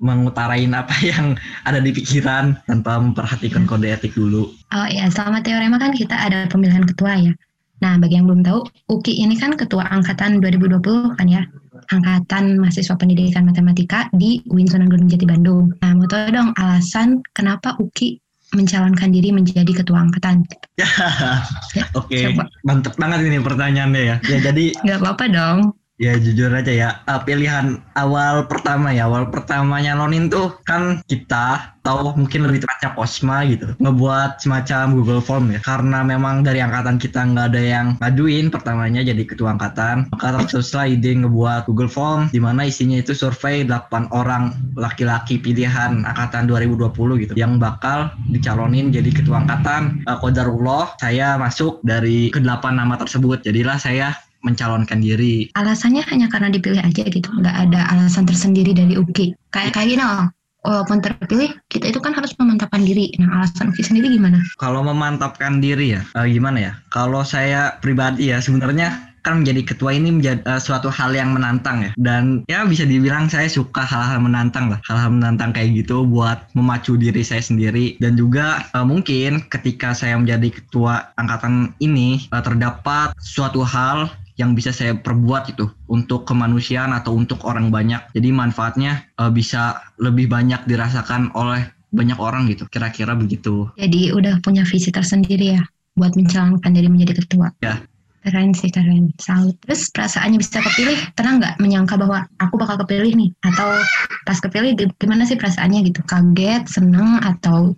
mengutarain 0.00 0.70
apa 0.70 0.94
yang 1.10 1.34
ada 1.66 1.78
di 1.82 1.90
pikiran 1.90 2.58
tanpa 2.66 2.98
memperhatikan 2.98 3.66
kode 3.66 3.90
etik 3.90 4.14
dulu. 4.14 4.50
Oh 4.70 4.86
iya, 4.86 5.06
selama 5.10 5.42
teorema 5.42 5.78
kan 5.78 5.94
kita 5.94 6.14
ada 6.14 6.46
pemilihan 6.46 6.86
ketua 6.86 7.14
ya. 7.18 7.34
Nah, 7.80 7.96
bagi 7.96 8.20
yang 8.20 8.28
belum 8.28 8.44
tahu, 8.44 8.60
UKI 8.92 9.24
ini 9.24 9.34
kan 9.40 9.56
ketua 9.56 9.88
angkatan 9.88 10.40
2020 10.44 11.16
kan 11.16 11.26
ya. 11.26 11.42
Angkatan 11.90 12.60
Mahasiswa 12.60 12.94
Pendidikan 12.94 13.48
Matematika 13.48 14.06
di 14.14 14.44
UIN 14.52 14.68
Sunan 14.68 14.92
Gunung 14.92 15.08
Jati 15.08 15.24
Bandung. 15.24 15.72
Nah, 15.80 15.96
mau 15.96 16.06
tahu 16.06 16.28
dong 16.28 16.52
alasan 16.60 17.24
kenapa 17.32 17.74
UKI 17.80 18.20
mencalonkan 18.52 19.14
diri 19.14 19.30
menjadi 19.30 19.70
ketua 19.70 20.02
angkatan? 20.10 20.42
ya 21.78 21.84
oke 21.94 22.10
Coba. 22.34 22.50
mantep 22.66 22.98
banget 22.98 23.30
ini 23.30 23.38
pertanyaannya 23.38 24.00
ya 24.02 24.16
ya 24.26 24.38
jadi 24.50 24.74
Nggak 24.82 24.98
apa-apa 25.02 25.24
dong. 25.30 25.58
Ya 26.00 26.16
jujur 26.16 26.48
aja 26.48 26.72
ya, 26.72 26.90
eh, 27.04 27.20
pilihan 27.28 27.76
awal 27.92 28.48
pertama 28.48 28.88
ya, 28.88 29.04
awal 29.04 29.28
pertamanya 29.28 29.92
Lonin 29.92 30.32
tuh 30.32 30.56
kan 30.64 31.04
kita 31.04 31.76
atau 31.84 32.16
mungkin 32.16 32.48
lebih 32.48 32.64
tepatnya 32.64 32.96
Posma 32.96 33.44
gitu, 33.44 33.76
ngebuat 33.76 34.40
semacam 34.40 34.96
Google 34.96 35.20
Form 35.20 35.52
ya. 35.52 35.60
Karena 35.60 36.00
memang 36.00 36.40
dari 36.40 36.64
angkatan 36.64 36.96
kita 36.96 37.20
nggak 37.20 37.52
ada 37.52 37.60
yang 37.60 37.86
ngajuin 38.00 38.48
pertamanya 38.48 39.04
jadi 39.04 39.28
ketua 39.28 39.52
angkatan, 39.60 40.08
maka 40.08 40.40
teruslah 40.48 40.88
ide 40.88 41.20
ngebuat 41.20 41.68
Google 41.68 41.92
Form 41.92 42.32
di 42.32 42.40
mana 42.40 42.64
isinya 42.64 42.96
itu 42.96 43.12
survei 43.12 43.68
8 43.68 44.08
orang 44.16 44.56
laki-laki 44.80 45.36
pilihan 45.36 46.08
angkatan 46.08 46.48
2020 46.48 46.96
gitu, 47.28 47.36
yang 47.36 47.60
bakal 47.60 48.08
dicalonin 48.32 48.88
jadi 48.88 49.12
ketua 49.12 49.44
angkatan. 49.44 50.00
Eh, 50.08 50.16
Qadarullah 50.16 50.96
saya 50.96 51.36
masuk 51.36 51.84
dari 51.84 52.32
ke-8 52.32 52.72
nama 52.72 52.96
tersebut, 52.96 53.44
jadilah 53.44 53.76
saya 53.76 54.16
mencalonkan 54.42 55.00
diri. 55.00 55.48
Alasannya 55.56 56.04
hanya 56.08 56.26
karena 56.28 56.48
dipilih 56.52 56.80
aja 56.80 57.02
gitu. 57.06 57.28
Nggak 57.28 57.56
ada 57.70 57.80
alasan 57.92 58.24
tersendiri 58.26 58.72
dari 58.72 58.96
UKI. 58.96 59.36
Kayak 59.52 59.76
kayak 59.76 59.88
gini 59.96 60.04
loh. 60.04 60.28
Walaupun 60.60 61.00
terpilih, 61.00 61.56
kita 61.72 61.88
itu 61.88 62.04
kan 62.04 62.12
harus 62.12 62.36
memantapkan 62.36 62.84
diri. 62.84 63.08
Nah, 63.16 63.40
alasan 63.40 63.72
UKI 63.72 63.80
sendiri 63.80 64.12
gimana? 64.12 64.44
Kalau 64.60 64.84
memantapkan 64.84 65.56
diri 65.56 65.96
ya, 65.96 66.04
eh, 66.20 66.28
gimana 66.28 66.58
ya? 66.60 66.72
Kalau 66.92 67.24
saya 67.24 67.80
pribadi 67.80 68.28
ya 68.28 68.44
sebenarnya 68.44 69.10
kan 69.20 69.44
menjadi 69.44 69.62
ketua 69.74 69.92
ini 69.92 70.08
menjadi 70.16 70.40
eh, 70.48 70.60
suatu 70.60 70.88
hal 70.88 71.12
yang 71.12 71.36
menantang 71.36 71.84
ya 71.84 71.90
dan 72.00 72.44
ya 72.48 72.64
bisa 72.64 72.88
dibilang 72.88 73.28
saya 73.28 73.48
suka 73.48 73.84
hal-hal 73.84 74.20
menantang 74.20 74.72
lah 74.72 74.80
hal-hal 74.88 75.12
menantang 75.12 75.52
kayak 75.52 75.84
gitu 75.84 76.08
buat 76.08 76.48
memacu 76.56 76.96
diri 76.96 77.20
saya 77.20 77.44
sendiri 77.44 78.00
dan 78.00 78.16
juga 78.16 78.64
eh, 78.72 78.84
mungkin 78.84 79.44
ketika 79.52 79.92
saya 79.92 80.16
menjadi 80.16 80.60
ketua 80.60 81.12
angkatan 81.20 81.76
ini 81.84 82.24
eh, 82.32 82.42
terdapat 82.42 83.12
suatu 83.20 83.60
hal 83.64 84.08
yang 84.40 84.56
bisa 84.56 84.72
saya 84.72 84.96
perbuat 84.96 85.52
itu 85.52 85.68
untuk 85.92 86.24
kemanusiaan 86.24 86.96
atau 86.96 87.12
untuk 87.12 87.44
orang 87.44 87.68
banyak 87.68 88.00
jadi 88.16 88.32
manfaatnya 88.32 89.04
eh, 89.20 89.28
bisa 89.28 89.84
lebih 90.00 90.32
banyak 90.32 90.64
dirasakan 90.64 91.28
oleh 91.36 91.68
banyak 91.92 92.16
orang 92.16 92.48
gitu 92.48 92.64
kira-kira 92.72 93.12
begitu 93.12 93.68
Jadi 93.76 94.16
udah 94.16 94.40
punya 94.40 94.64
visi 94.64 94.88
tersendiri 94.88 95.60
ya 95.60 95.62
buat 95.98 96.14
mencalonkan 96.14 96.72
diri 96.72 96.88
menjadi 96.88 97.20
ketua. 97.20 97.52
Ya. 97.60 97.82
Keren 98.20 98.52
sih 98.52 98.68
keren. 98.68 99.16
Salut. 99.16 99.56
Terus 99.64 99.88
perasaannya 99.96 100.36
bisa 100.36 100.60
kepilih, 100.60 101.16
pernah 101.16 101.40
nggak 101.40 101.54
menyangka 101.56 101.96
bahwa 101.96 102.28
aku 102.36 102.60
bakal 102.60 102.76
kepilih 102.84 103.16
nih? 103.16 103.30
Atau 103.40 103.80
pas 104.28 104.36
kepilih 104.36 104.76
gimana 105.00 105.24
sih 105.24 105.40
perasaannya 105.40 105.88
gitu? 105.88 106.04
Kaget, 106.04 106.68
seneng, 106.68 107.16
atau 107.24 107.72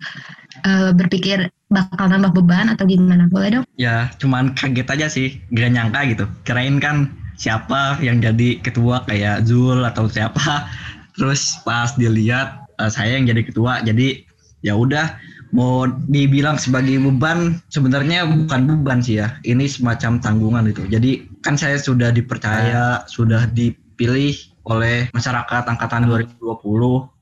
eh, 0.67 0.91
berpikir 0.99 1.47
bakal 1.73 2.07
nambah 2.13 2.37
beban 2.37 2.69
atau 2.69 2.85
gimana? 2.85 3.27
Boleh 3.27 3.61
dong? 3.61 3.65
ya 3.81 4.13
cuman 4.21 4.53
kaget 4.53 4.89
aja 4.93 5.07
sih. 5.09 5.29
Gak 5.57 5.73
nyangka 5.73 6.01
gitu. 6.13 6.25
Kirain 6.45 6.77
kan 6.79 7.11
siapa 7.41 7.99
yang 8.05 8.21
jadi 8.21 8.61
ketua 8.61 9.03
kayak 9.09 9.49
Zul 9.49 9.83
atau 9.83 10.07
siapa. 10.07 10.69
Terus 11.17 11.59
pas 11.65 11.97
dilihat 11.97 12.69
eh, 12.79 12.91
saya 12.93 13.17
yang 13.17 13.27
jadi 13.27 13.43
ketua. 13.49 13.81
Jadi 13.83 14.29
ya 14.63 14.77
udah 14.77 15.17
mau 15.53 15.85
dibilang 16.09 16.57
sebagai 16.57 16.97
beban 16.97 17.61
sebenarnya 17.69 18.25
bukan 18.29 18.69
beban 18.69 19.01
sih 19.01 19.21
ya. 19.21 19.37
Ini 19.43 19.65
semacam 19.67 20.21
tanggungan 20.21 20.69
itu 20.69 20.85
jadi 20.89 21.25
kan 21.41 21.57
saya 21.59 21.77
sudah 21.81 22.15
dipercaya 22.15 23.05
sudah 23.11 23.49
dipilih 23.51 24.33
oleh 24.63 25.11
masyarakat 25.11 25.67
angkatan 25.67 26.07
2020 26.07 26.39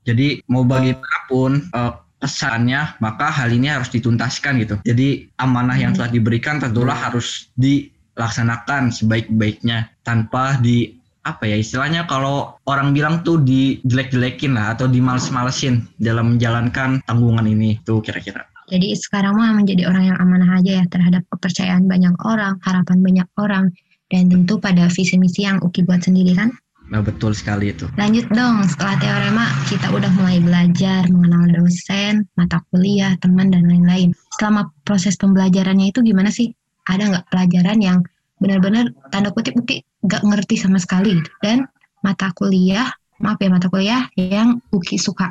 jadi 0.04 0.44
mau 0.48 0.64
bagaimanapun 0.64 1.50
eh, 1.72 1.92
kesannya 2.20 3.00
maka 3.00 3.32
hal 3.32 3.50
ini 3.50 3.72
harus 3.72 3.88
dituntaskan 3.88 4.60
gitu. 4.60 4.76
Jadi 4.84 5.26
amanah 5.40 5.74
yang 5.74 5.96
telah 5.96 6.12
diberikan 6.12 6.60
tentulah 6.60 6.94
harus 6.94 7.48
dilaksanakan 7.56 8.92
sebaik-baiknya 8.92 9.88
tanpa 10.04 10.60
di 10.60 11.00
apa 11.20 11.44
ya 11.44 11.60
istilahnya 11.60 12.08
kalau 12.08 12.56
orang 12.64 12.96
bilang 12.96 13.20
tuh 13.20 13.40
dijelek-jelekin 13.44 14.56
lah 14.56 14.72
atau 14.72 14.88
dimales-malesin 14.88 15.84
dalam 16.00 16.36
menjalankan 16.36 17.04
tanggungan 17.04 17.44
ini 17.44 17.76
tuh 17.84 18.00
kira-kira. 18.00 18.48
Jadi 18.70 18.94
sekarang 18.94 19.34
mah 19.34 19.50
menjadi 19.52 19.90
orang 19.90 20.14
yang 20.14 20.18
amanah 20.22 20.62
aja 20.62 20.80
ya 20.80 20.84
terhadap 20.86 21.26
kepercayaan 21.26 21.90
banyak 21.90 22.14
orang, 22.22 22.56
harapan 22.62 22.98
banyak 23.02 23.28
orang, 23.34 23.74
dan 24.08 24.30
tentu 24.30 24.62
pada 24.62 24.86
visi 24.86 25.18
misi 25.18 25.42
yang 25.42 25.58
Uki 25.58 25.82
buat 25.82 26.06
sendiri 26.06 26.38
kan. 26.38 26.54
Nah 26.90 27.00
betul 27.00 27.30
sekali 27.32 27.70
itu. 27.70 27.86
Lanjut 27.94 28.26
dong, 28.34 28.66
setelah 28.66 28.98
teorema 28.98 29.46
kita 29.70 29.94
udah 29.94 30.10
mulai 30.18 30.42
belajar, 30.42 31.06
mengenal 31.06 31.46
dosen, 31.54 32.26
mata 32.34 32.58
kuliah, 32.74 33.14
teman, 33.22 33.54
dan 33.54 33.70
lain-lain. 33.70 34.10
Selama 34.38 34.66
proses 34.82 35.14
pembelajarannya 35.14 35.94
itu 35.94 36.02
gimana 36.02 36.34
sih? 36.34 36.50
Ada 36.90 37.06
nggak 37.14 37.26
pelajaran 37.30 37.78
yang 37.78 38.02
benar-benar 38.40 38.90
tanda 39.12 39.30
kutip 39.30 39.54
Uki 39.54 39.84
nggak 40.00 40.24
ngerti 40.24 40.56
sama 40.56 40.80
sekali 40.80 41.20
gitu. 41.20 41.30
dan 41.44 41.68
mata 42.00 42.32
kuliah 42.32 42.88
maaf 43.20 43.36
ya 43.36 43.52
mata 43.52 43.68
kuliah 43.68 44.08
yang 44.16 44.64
Uki 44.72 44.96
suka 44.96 45.28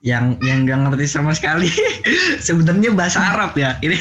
yang 0.00 0.40
yang 0.40 0.64
nggak 0.64 0.88
ngerti 0.88 1.06
sama 1.06 1.36
sekali 1.36 1.68
sebenarnya 2.46 2.96
bahasa 2.96 3.20
Arab 3.20 3.52
ya 3.54 3.76
ini 3.84 4.00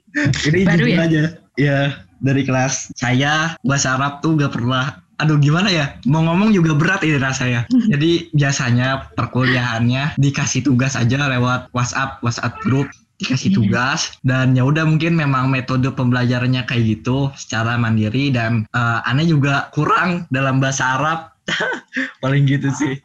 ini 0.50 0.66
Baru 0.66 0.86
ya? 0.90 1.06
aja 1.06 1.22
ya 1.54 1.78
dari 2.18 2.42
kelas 2.42 2.90
saya 2.98 3.54
bahasa 3.62 3.94
Arab 3.94 4.18
tuh 4.26 4.34
gak 4.42 4.54
pernah 4.58 5.03
aduh 5.16 5.38
gimana 5.38 5.68
ya? 5.70 5.86
Mau 6.04 6.22
ngomong 6.22 6.50
juga 6.50 6.74
berat 6.74 7.02
ini 7.02 7.18
rasanya. 7.18 7.64
Jadi 7.92 8.30
biasanya 8.32 9.10
perkuliahannya 9.14 10.18
dikasih 10.18 10.64
tugas 10.64 10.94
aja 10.94 11.28
lewat 11.28 11.70
WhatsApp 11.70 12.20
WhatsApp 12.20 12.58
grup 12.62 12.88
dikasih 13.22 13.54
Iya. 13.54 13.56
tugas. 13.58 14.00
Dan 14.26 14.58
ya 14.58 14.66
udah 14.66 14.82
mungkin 14.84 15.14
memang 15.14 15.48
metode 15.48 15.86
pembelajarannya 15.90 16.66
kayak 16.66 16.82
gitu 16.98 17.30
secara 17.38 17.78
mandiri 17.78 18.34
dan 18.34 18.66
eh, 18.70 19.00
aneh 19.08 19.26
juga 19.26 19.70
kurang 19.70 20.26
dalam 20.28 20.58
bahasa 20.58 20.98
Arab. 20.98 21.18
Paling 22.22 22.48
gitu 22.48 22.72
sih. 22.74 22.98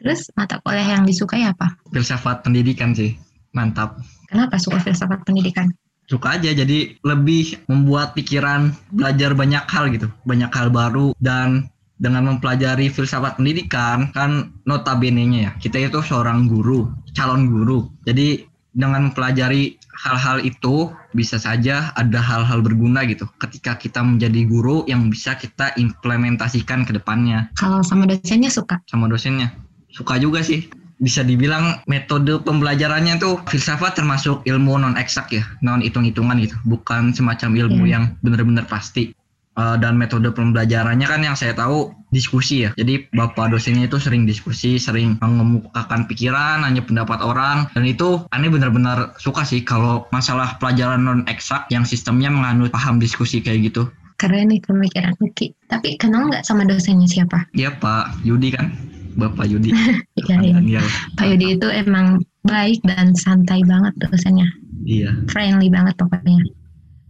Terus 0.00 0.32
mata 0.32 0.56
kuliah 0.64 0.96
yang 0.96 1.04
disukai 1.04 1.44
apa? 1.44 1.76
Filsafat 1.92 2.40
pendidikan 2.40 2.96
sih. 2.96 3.20
Mantap. 3.52 4.00
Kenapa 4.30 4.56
suka 4.62 4.78
filsafat 4.78 5.26
pendidikan 5.26 5.68
suka 6.10 6.34
aja 6.34 6.50
jadi 6.50 6.98
lebih 7.06 7.62
membuat 7.70 8.18
pikiran 8.18 8.74
belajar 8.90 9.38
banyak 9.38 9.62
hal 9.70 9.94
gitu. 9.94 10.10
Banyak 10.26 10.50
hal 10.50 10.74
baru 10.74 11.14
dan 11.22 11.70
dengan 12.02 12.26
mempelajari 12.26 12.90
filsafat 12.90 13.38
pendidikan 13.38 14.10
kan 14.10 14.56
notabene-nya 14.64 15.38
ya 15.38 15.50
kita 15.60 15.86
itu 15.86 16.02
seorang 16.02 16.50
guru 16.50 16.90
calon 17.14 17.46
guru. 17.46 17.86
Jadi 18.02 18.50
dengan 18.74 19.10
mempelajari 19.10 19.78
hal-hal 20.06 20.42
itu 20.46 20.90
bisa 21.14 21.36
saja 21.36 21.90
ada 21.98 22.18
hal-hal 22.22 22.62
berguna 22.62 23.02
gitu 23.06 23.26
ketika 23.42 23.74
kita 23.76 24.00
menjadi 24.02 24.46
guru 24.46 24.86
yang 24.86 25.10
bisa 25.10 25.38
kita 25.38 25.74
implementasikan 25.78 26.86
ke 26.86 26.94
depannya. 26.94 27.50
Kalau 27.54 27.86
sama 27.86 28.06
dosennya 28.10 28.50
suka? 28.50 28.82
Sama 28.90 29.06
dosennya. 29.06 29.54
Suka 29.90 30.18
juga 30.22 30.42
sih 30.42 30.70
bisa 31.00 31.24
dibilang 31.24 31.80
metode 31.88 32.44
pembelajarannya 32.44 33.16
tuh 33.16 33.40
filsafat 33.48 33.96
termasuk 33.96 34.44
ilmu 34.44 34.76
non 34.76 34.94
eksak 35.00 35.32
ya 35.32 35.42
non 35.64 35.80
hitung 35.80 36.04
hitungan 36.04 36.36
gitu. 36.38 36.54
Bukan 36.68 37.16
semacam 37.16 37.50
ilmu 37.56 37.82
Hmm. 37.88 37.92
yang 37.92 38.04
benar-benar 38.20 38.68
pasti. 38.68 39.16
Eh, 39.58 39.76
dan 39.82 39.98
metode 39.98 40.30
pembelajarannya 40.30 41.04
kan 41.10 41.20
yang 41.26 41.34
saya 41.34 41.52
tahu 41.52 41.90
diskusi 42.14 42.64
ya. 42.64 42.70
Jadi 42.78 43.10
bapak 43.10 43.50
dosennya 43.50 43.90
itu 43.90 43.98
sering 43.98 44.22
diskusi 44.22 44.78
sering 44.78 45.18
mengemukakan 45.18 46.06
pikiran 46.06 46.62
hanya 46.62 46.80
pendapat 46.80 47.18
orang. 47.18 47.66
Dan 47.74 47.84
itu 47.84 48.22
aneh 48.30 48.46
benar-benar 48.46 49.18
suka 49.18 49.42
sih 49.42 49.66
kalau 49.66 50.06
masalah 50.14 50.54
pelajaran 50.62 51.02
non 51.02 51.20
eksak 51.26 51.66
yang 51.74 51.82
sistemnya 51.82 52.30
menganut 52.30 52.70
paham 52.70 53.02
diskusi 53.02 53.42
kayak 53.42 53.74
gitu. 53.74 53.90
Keren 54.16 54.52
nih 54.52 54.60
pemikiran 54.62 55.16
Uki 55.18 55.56
tapi 55.66 55.96
kenal 55.96 56.30
nggak 56.30 56.44
sama 56.46 56.62
dosennya 56.64 57.08
siapa? 57.10 57.48
Ya 57.56 57.74
Pak 57.74 58.22
Yudi 58.22 58.54
kan 58.54 58.70
Bapak 59.16 59.46
Yudi. 59.50 59.72
Iya 60.20 60.36
iya. 60.44 60.54
Daniel 60.60 60.86
Pak 61.16 61.26
Yudi 61.32 61.46
itu 61.56 61.68
emang 61.72 62.20
baik 62.44 62.78
dan 62.84 63.16
santai 63.16 63.64
banget 63.64 63.92
dosennya. 63.98 64.46
Iya. 64.84 65.10
Friendly 65.32 65.68
banget 65.72 65.96
pokoknya. 65.96 66.44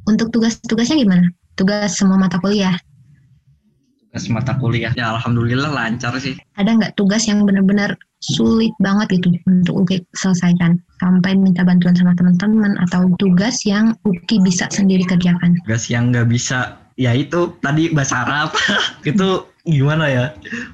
Untuk 0.07 0.30
tugas-tugasnya 0.35 1.02
gimana? 1.04 1.26
Tugas 1.59 1.99
semua 1.99 2.16
mata 2.16 2.40
kuliah? 2.40 2.75
Tugas 4.09 4.25
mata 4.33 4.57
kuliah. 4.59 4.90
Ya 4.97 5.12
alhamdulillah 5.14 5.71
lancar 5.71 6.16
sih. 6.19 6.38
ada 6.59 6.71
nggak 6.75 6.95
tugas 6.99 7.28
yang 7.30 7.47
benar-benar 7.47 7.95
sulit 8.21 8.73
banget 8.80 9.21
gitu 9.21 9.35
untuk 9.47 9.87
Uki 9.87 10.02
selesaikan? 10.16 10.78
Sampai 10.99 11.37
minta 11.37 11.62
bantuan 11.66 11.95
sama 11.95 12.16
teman-teman 12.16 12.78
atau 12.88 13.11
tugas 13.19 13.62
yang 13.66 13.95
Uki 14.07 14.40
bisa 14.42 14.66
sendiri 14.73 15.04
kerjakan? 15.07 15.59
Tugas 15.66 15.87
yang 15.90 16.11
nggak 16.14 16.30
bisa. 16.30 16.78
Ya 17.00 17.16
itu 17.16 17.54
tadi 17.64 17.88
bahasa 17.90 18.28
Arab. 18.28 18.52
Itu 19.09 19.50
gimana 19.69 20.05
ya 20.09 20.25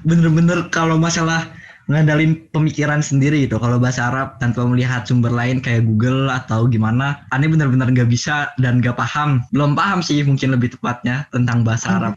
bener-bener 0.07 0.71
kalau 0.71 0.95
masalah 0.95 1.47
ngandalin 1.87 2.43
pemikiran 2.51 2.99
sendiri 2.99 3.47
gitu 3.47 3.55
kalau 3.63 3.79
bahasa 3.79 4.11
Arab 4.11 4.35
tanpa 4.43 4.67
melihat 4.67 5.07
sumber 5.07 5.31
lain 5.31 5.63
kayak 5.63 5.87
Google 5.87 6.27
atau 6.27 6.67
gimana 6.67 7.23
aneh 7.31 7.47
bener-bener 7.47 7.87
nggak 7.87 8.11
bisa 8.11 8.51
dan 8.59 8.83
nggak 8.83 8.99
paham 8.99 9.39
belum 9.55 9.71
paham 9.75 10.03
sih 10.03 10.19
mungkin 10.27 10.51
lebih 10.51 10.75
tepatnya 10.75 11.27
tentang 11.31 11.63
bahasa. 11.63 11.95
Arab 11.95 12.13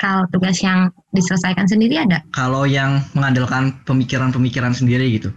kalau 0.00 0.24
tugas 0.32 0.64
yang 0.64 0.88
diselesaikan 1.12 1.68
sendiri 1.68 2.00
ada 2.00 2.24
kalau 2.32 2.64
yang 2.64 3.04
mengandalkan 3.12 3.76
pemikiran-pemikiran 3.84 4.72
sendiri 4.72 5.20
gitu 5.20 5.28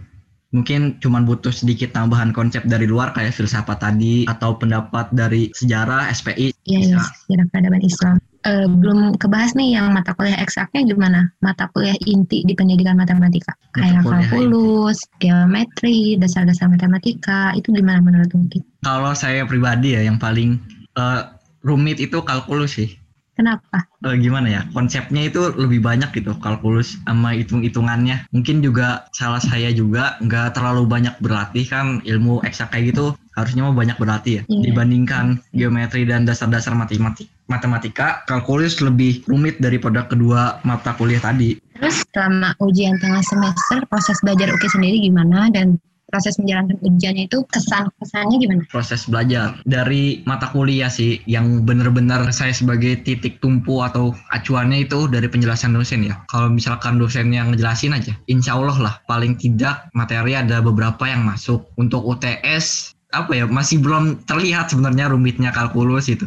mungkin 0.56 0.96
cuman 1.04 1.28
butuh 1.28 1.52
sedikit 1.52 1.92
tambahan 1.92 2.32
konsep 2.32 2.64
dari 2.64 2.88
luar 2.88 3.12
kayak 3.12 3.36
filsafat 3.36 3.84
tadi 3.84 4.24
atau 4.24 4.56
pendapat 4.56 5.12
dari 5.12 5.52
sejarah 5.52 6.08
SPI 6.08 6.54
Iya, 6.64 6.78
bisa. 6.80 6.96
ya, 6.96 7.00
sejarah 7.26 7.46
peradaban 7.52 7.82
Islam. 7.84 8.16
Eh, 8.44 8.68
belum 8.68 9.16
kebahas 9.16 9.56
nih 9.56 9.80
yang 9.80 9.88
mata 9.96 10.12
kuliah 10.12 10.36
eksaknya 10.36 10.84
gimana? 10.84 11.32
Mata 11.40 11.64
kuliah 11.72 11.96
inti 12.04 12.44
di 12.44 12.52
pendidikan 12.52 12.92
matematika. 12.92 13.56
Mata 13.72 13.80
Kayak 13.80 14.04
kalkulus, 14.04 15.00
geometri, 15.16 16.20
dasar-dasar 16.20 16.68
matematika, 16.68 17.56
itu 17.56 17.72
gimana 17.72 18.04
menurut 18.04 18.28
Uki? 18.36 18.60
Kalau 18.84 19.16
saya 19.16 19.48
pribadi 19.48 19.96
ya 19.96 20.04
yang 20.04 20.20
paling 20.20 20.60
eh, 20.92 21.20
rumit 21.64 21.96
itu 22.04 22.20
kalkulus 22.20 22.76
sih. 22.76 22.92
Kenapa? 23.34 23.82
Eh, 24.04 24.14
gimana 24.20 24.46
ya 24.46 24.62
konsepnya 24.76 25.26
itu 25.26 25.50
lebih 25.56 25.80
banyak 25.82 26.12
gitu 26.14 26.36
kalkulus 26.38 27.00
sama 27.02 27.32
hitung-hitungannya. 27.34 28.28
Mungkin 28.30 28.60
juga 28.60 29.08
salah 29.16 29.40
saya 29.40 29.72
juga 29.72 30.20
nggak 30.20 30.54
terlalu 30.54 30.84
banyak 30.86 31.16
berlatih 31.18 31.64
kan 31.66 32.04
ilmu 32.04 32.44
eksak 32.46 32.70
kayak 32.76 32.94
gitu 32.94 33.16
harusnya 33.34 33.66
mau 33.66 33.74
banyak 33.74 33.98
berlatih 33.98 34.32
ya 34.38 34.42
Iya. 34.46 34.70
dibandingkan 34.70 35.42
geometri 35.50 36.06
dan 36.06 36.22
dasar-dasar 36.22 36.78
matematik 36.78 37.26
matematika 37.46 38.24
kalkulus 38.24 38.80
lebih 38.80 39.24
rumit 39.28 39.60
daripada 39.60 40.08
kedua 40.08 40.60
mata 40.64 40.96
kuliah 40.96 41.20
tadi. 41.20 41.60
Terus 41.76 42.06
selama 42.14 42.56
ujian 42.62 42.96
tengah 43.02 43.24
semester, 43.26 43.84
proses 43.90 44.16
belajar 44.24 44.48
Uki 44.54 44.68
sendiri 44.72 45.02
gimana? 45.04 45.52
Dan 45.52 45.76
proses 46.14 46.38
menjalankan 46.38 46.78
ujiannya 46.78 47.26
itu 47.26 47.42
kesan-kesannya 47.50 48.36
gimana? 48.38 48.62
proses 48.70 49.02
belajar 49.10 49.58
dari 49.66 50.22
mata 50.28 50.46
kuliah 50.54 50.86
sih 50.86 51.18
yang 51.26 51.66
benar-benar 51.66 52.30
saya 52.30 52.54
sebagai 52.54 53.02
titik 53.02 53.42
tumpu 53.42 53.82
atau 53.82 54.14
acuannya 54.30 54.86
itu 54.86 55.10
dari 55.10 55.26
penjelasan 55.26 55.74
dosen 55.74 56.06
ya 56.06 56.22
kalau 56.30 56.54
misalkan 56.54 57.02
dosen 57.02 57.34
yang 57.34 57.50
ngejelasin 57.50 57.98
aja 57.98 58.14
insya 58.30 58.54
Allah 58.54 58.78
lah 58.78 58.94
paling 59.10 59.34
tidak 59.34 59.90
materi 59.90 60.38
ada 60.38 60.62
beberapa 60.62 61.02
yang 61.10 61.26
masuk 61.26 61.66
untuk 61.80 62.06
UTS 62.06 62.94
apa 63.10 63.34
ya 63.34 63.50
masih 63.50 63.82
belum 63.82 64.26
terlihat 64.26 64.70
sebenarnya 64.70 65.10
rumitnya 65.10 65.50
kalkulus 65.50 66.06
itu 66.06 66.26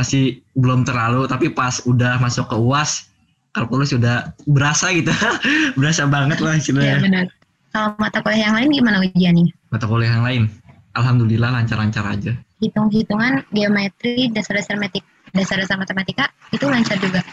masih 0.00 0.40
belum 0.56 0.88
terlalu 0.88 1.28
tapi 1.28 1.52
pas 1.52 1.84
udah 1.84 2.16
masuk 2.16 2.48
ke 2.48 2.56
UAS 2.56 3.12
kalkulus 3.52 3.92
sudah 3.92 4.32
berasa 4.48 4.88
gitu 4.96 5.12
berasa 5.78 6.08
banget 6.08 6.40
lah 6.40 6.56
Iya 6.56 6.60
istilahnya 6.64 6.96
benar. 7.04 7.26
Kalau 7.70 7.94
mata 8.00 8.18
kuliah 8.18 8.50
yang 8.50 8.56
lain 8.58 8.68
gimana 8.72 8.96
ujiannya? 8.98 9.46
mata 9.68 9.84
kuliah 9.84 10.10
yang 10.16 10.24
lain 10.24 10.42
alhamdulillah 10.96 11.52
lancar-lancar 11.54 12.02
aja 12.08 12.32
Hitung-hitungan, 12.60 13.48
geometri, 13.56 14.28
dasar-dasar 14.28 14.76
matik, 14.76 15.00
dasar-dasar 15.32 15.80
matematika 15.80 16.28
itu 16.52 16.68
lancar 16.68 17.00
juga. 17.00 17.24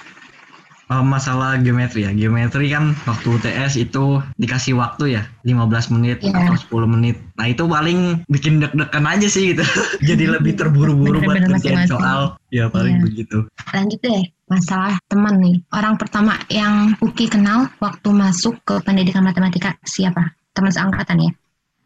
Oh, 0.88 1.04
masalah 1.04 1.60
geometri 1.60 2.08
ya. 2.08 2.16
Geometri 2.16 2.72
kan 2.72 2.96
waktu 3.04 3.28
UTS 3.36 3.76
itu 3.76 4.24
dikasih 4.40 4.80
waktu 4.80 5.20
ya 5.20 5.28
15 5.44 5.92
menit 5.92 6.24
Iya. 6.24 6.32
atau 6.48 6.56
10 6.56 6.88
menit. 6.88 7.20
Nah, 7.36 7.44
itu 7.44 7.68
paling 7.68 8.24
bikin 8.32 8.64
deg-degan 8.64 9.04
aja 9.04 9.28
sih 9.28 9.52
gitu. 9.52 9.68
Jadi 10.08 10.32
lebih 10.32 10.56
terburu-buru 10.56 11.20
buat 11.20 11.44
masing-masing. 11.44 11.92
soal. 11.92 12.40
Ya 12.56 12.72
paling 12.72 13.00
Iya. 13.00 13.04
begitu. 13.04 13.38
Lanjut 13.76 14.00
deh, 14.00 14.22
masalah 14.48 14.96
teman 15.06 15.36
nih. 15.44 15.60
Orang 15.76 16.00
pertama 16.00 16.40
yang 16.48 16.96
Uki 17.04 17.28
kenal 17.28 17.68
waktu 17.84 18.08
masuk 18.08 18.56
ke 18.64 18.80
pendidikan 18.80 19.28
matematika 19.28 19.76
siapa? 19.84 20.24
Teman 20.56 20.72
seangkatan 20.72 21.20
ya? 21.20 21.32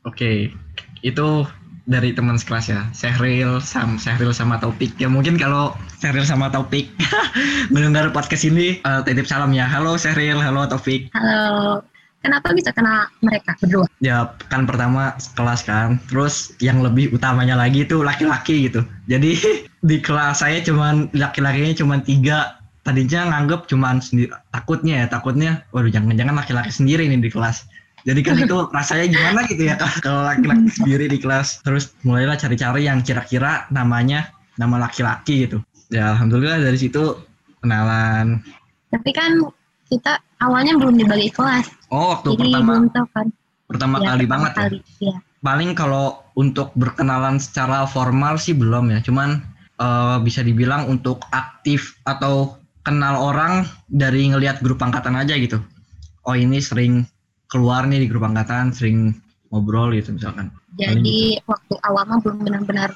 Oke. 0.05 0.53
Itu 1.01 1.50
dari 1.86 2.14
teman 2.14 2.38
sekelas 2.38 2.66
ya. 2.70 2.82
Sehril 2.94 3.62
sam 3.64 3.98
Sehril 3.98 4.34
sama 4.36 4.62
Taufik. 4.62 4.94
Ya 5.02 5.10
mungkin 5.10 5.38
kalau 5.40 5.74
Sehril 5.98 6.26
sama 6.26 6.52
Taufik 6.54 6.92
mendengar 7.74 8.10
podcast 8.14 8.46
ini 8.46 8.82
eh, 8.82 9.02
titip 9.06 9.26
salam 9.26 9.56
ya. 9.56 9.66
Halo 9.66 9.98
Sehril, 9.98 10.38
halo 10.38 10.68
Taufik. 10.70 11.10
Halo, 11.16 11.82
Kenapa 12.22 12.54
bisa 12.54 12.70
kenal 12.70 13.10
mereka 13.26 13.58
berdua? 13.58 13.90
Ya 13.98 14.30
kan 14.54 14.70
pertama 14.70 15.18
kelas 15.34 15.66
kan, 15.66 15.98
terus 16.06 16.54
yang 16.62 16.86
lebih 16.86 17.10
utamanya 17.18 17.58
lagi 17.58 17.82
itu 17.82 18.06
laki-laki 18.06 18.70
gitu. 18.70 18.86
Jadi 19.10 19.42
di 19.90 19.98
kelas 19.98 20.46
saya 20.46 20.62
cuman 20.62 21.10
laki-lakinya 21.18 21.74
cuma 21.74 21.98
tiga. 22.06 22.62
Tadinya 22.82 23.30
nganggep 23.30 23.70
cuman 23.70 24.02
sendiri, 24.02 24.34
takutnya 24.50 25.06
ya, 25.06 25.08
takutnya, 25.10 25.52
waduh 25.70 25.94
jangan-jangan 25.94 26.34
laki-laki 26.34 26.74
sendiri 26.74 27.06
nih 27.14 27.22
di 27.22 27.30
kelas. 27.30 27.70
Jadi 28.01 28.20
kan 28.25 28.36
itu 28.41 28.58
rasanya 28.74 29.05
gimana 29.10 29.39
gitu 29.46 29.62
ya 29.70 29.77
kalau 30.01 30.25
laki-laki 30.25 30.70
sendiri 30.74 31.05
di 31.05 31.17
kelas. 31.22 31.62
Terus 31.62 31.93
mulailah 32.01 32.38
cari-cari 32.38 32.89
yang 32.89 33.05
kira-kira 33.05 33.70
namanya 33.70 34.34
nama 34.58 34.81
laki-laki 34.81 35.46
gitu. 35.46 35.62
Ya 35.93 36.15
alhamdulillah 36.17 36.63
dari 36.65 36.77
situ 36.79 37.20
kenalan. 37.62 38.41
Tapi 38.89 39.12
kan 39.13 39.38
kita 39.88 40.17
awalnya 40.41 40.79
belum 40.79 40.98
dibagi 40.98 41.29
kelas. 41.29 41.70
Oh 41.93 42.15
waktu 42.17 42.34
Jadi 42.34 42.41
pertama 42.50 42.70
belum 42.74 42.86
tahu 42.96 43.08
kan. 43.13 43.27
pertama 43.72 43.96
Ya, 44.03 44.08
kali 44.12 44.24
pertama 44.25 44.31
banget 44.34 44.51
ya. 44.51 44.60
kali. 44.60 44.79
Ya. 45.00 45.15
Paling 45.41 45.72
kalau 45.74 46.05
untuk 46.38 46.70
berkenalan 46.77 47.38
secara 47.39 47.86
formal 47.86 48.36
sih 48.41 48.58
belum 48.58 48.91
ya. 48.91 49.00
Cuman 49.05 49.41
eh, 49.77 50.17
bisa 50.25 50.41
dibilang 50.41 50.89
untuk 50.89 51.22
aktif 51.31 51.96
atau 52.03 52.58
kenal 52.81 53.13
orang 53.22 53.70
dari 53.88 54.25
ngelihat 54.31 54.60
grup 54.65 54.81
angkatan 54.81 55.13
aja 55.13 55.38
gitu. 55.38 55.62
Oh 56.25 56.34
ini 56.34 56.58
sering 56.62 57.05
keluar 57.51 57.84
nih 57.86 58.00
di 58.01 58.08
grup 58.08 58.24
angkatan, 58.24 58.72
sering 58.72 59.12
ngobrol 59.51 59.91
gitu 59.91 60.15
misalkan. 60.15 60.48
Jadi 60.79 61.43
waktu 61.43 61.75
awal 61.84 62.08
mah 62.08 62.24
belum 62.24 62.48
benar-benar 62.48 62.96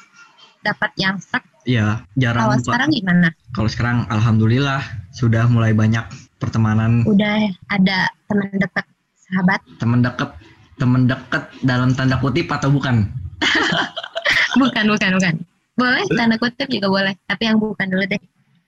dapat 0.64 0.92
yang 0.96 1.20
sak. 1.20 1.44
Iya, 1.68 2.02
jarang 2.16 2.48
Kalau 2.48 2.58
sekarang 2.64 2.90
gimana? 2.96 3.28
Kalau 3.52 3.70
sekarang 3.70 3.98
alhamdulillah 4.08 4.82
sudah 5.12 5.46
mulai 5.52 5.74
banyak 5.74 6.06
pertemanan 6.40 7.02
Udah 7.10 7.52
ada 7.74 8.08
teman 8.30 8.50
dekat 8.56 8.86
sahabat? 9.18 9.60
teman 9.82 10.00
deket 10.06 10.30
teman 10.78 11.10
deket 11.10 11.44
dalam 11.66 11.92
tanda 11.94 12.16
kutip 12.22 12.48
atau 12.50 12.72
bukan? 12.72 13.06
Bukan, 14.56 14.88
bukan, 14.88 15.20
bukan. 15.20 15.36
Boleh 15.76 16.08
tanda 16.16 16.40
kutip 16.40 16.72
juga 16.72 16.88
boleh. 16.88 17.12
Tapi 17.28 17.44
yang 17.44 17.60
bukan 17.60 17.92
dulu 17.92 18.08
deh. 18.08 18.22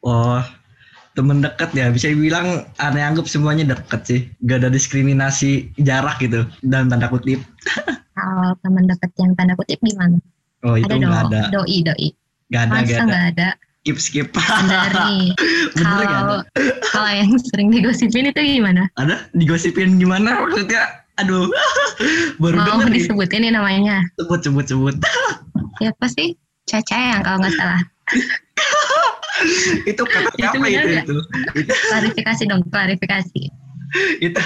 Oh, 0.04 0.44
temen 1.18 1.42
deket 1.42 1.74
ya. 1.74 1.90
Bisa 1.90 2.14
dibilang 2.14 2.70
aneh 2.78 3.02
anggap 3.02 3.26
semuanya 3.26 3.74
deket 3.74 4.02
sih. 4.06 4.22
Gak 4.46 4.62
ada 4.62 4.70
diskriminasi 4.70 5.74
jarak 5.82 6.22
gitu 6.22 6.46
dalam 6.62 6.94
tanda 6.94 7.10
kutip. 7.10 7.42
Kalau 8.18 8.54
teman 8.62 8.86
dekat 8.86 9.12
yang 9.18 9.34
tanda 9.34 9.58
kutip 9.58 9.82
gimana? 9.82 10.18
oh 10.66 10.74
itu 10.74 10.90
ada 10.90 11.06
nggak 11.06 11.24
ada. 11.30 11.42
Doi, 11.54 11.86
doi. 11.86 12.10
gak 12.50 12.62
ada 12.66 12.72
Masa 12.82 12.86
gak 12.86 12.98
ada. 12.98 13.06
nggak 13.06 13.26
ada? 13.34 13.50
skip 13.88 13.98
skip. 14.02 14.28
Dari 14.68 15.32
gak 15.78 16.02
kalau 16.10 16.38
kalau 16.92 17.10
yang 17.14 17.32
sering 17.40 17.70
digosipin 17.72 18.28
itu 18.28 18.42
gimana? 18.60 18.90
ada? 18.98 19.30
Digosipin 19.38 20.02
gimana? 20.02 20.44
Maksudnya? 20.44 21.06
Aduh. 21.22 21.46
Baru 22.42 22.58
Mau 22.58 22.66
denger 22.68 22.90
disebutin 22.94 23.46
nih 23.48 23.54
namanya? 23.54 24.02
sebut 24.18 24.42
sebut 24.44 24.66
sebut. 24.68 24.96
Ya 25.82 25.94
pasti 26.02 26.36
Caca 26.68 26.98
yang 27.00 27.22
kalau 27.24 27.38
nggak 27.40 27.56
salah. 27.56 27.82
itu 29.92 30.02
kata 30.02 30.30
siapa 30.34 30.66
itu 30.66 30.90
itu 30.98 31.16
itu 31.56 31.74
Klarifikasi 31.90 32.44
dong, 32.46 32.62
klarifikasi. 32.68 33.44
itu 34.20 34.40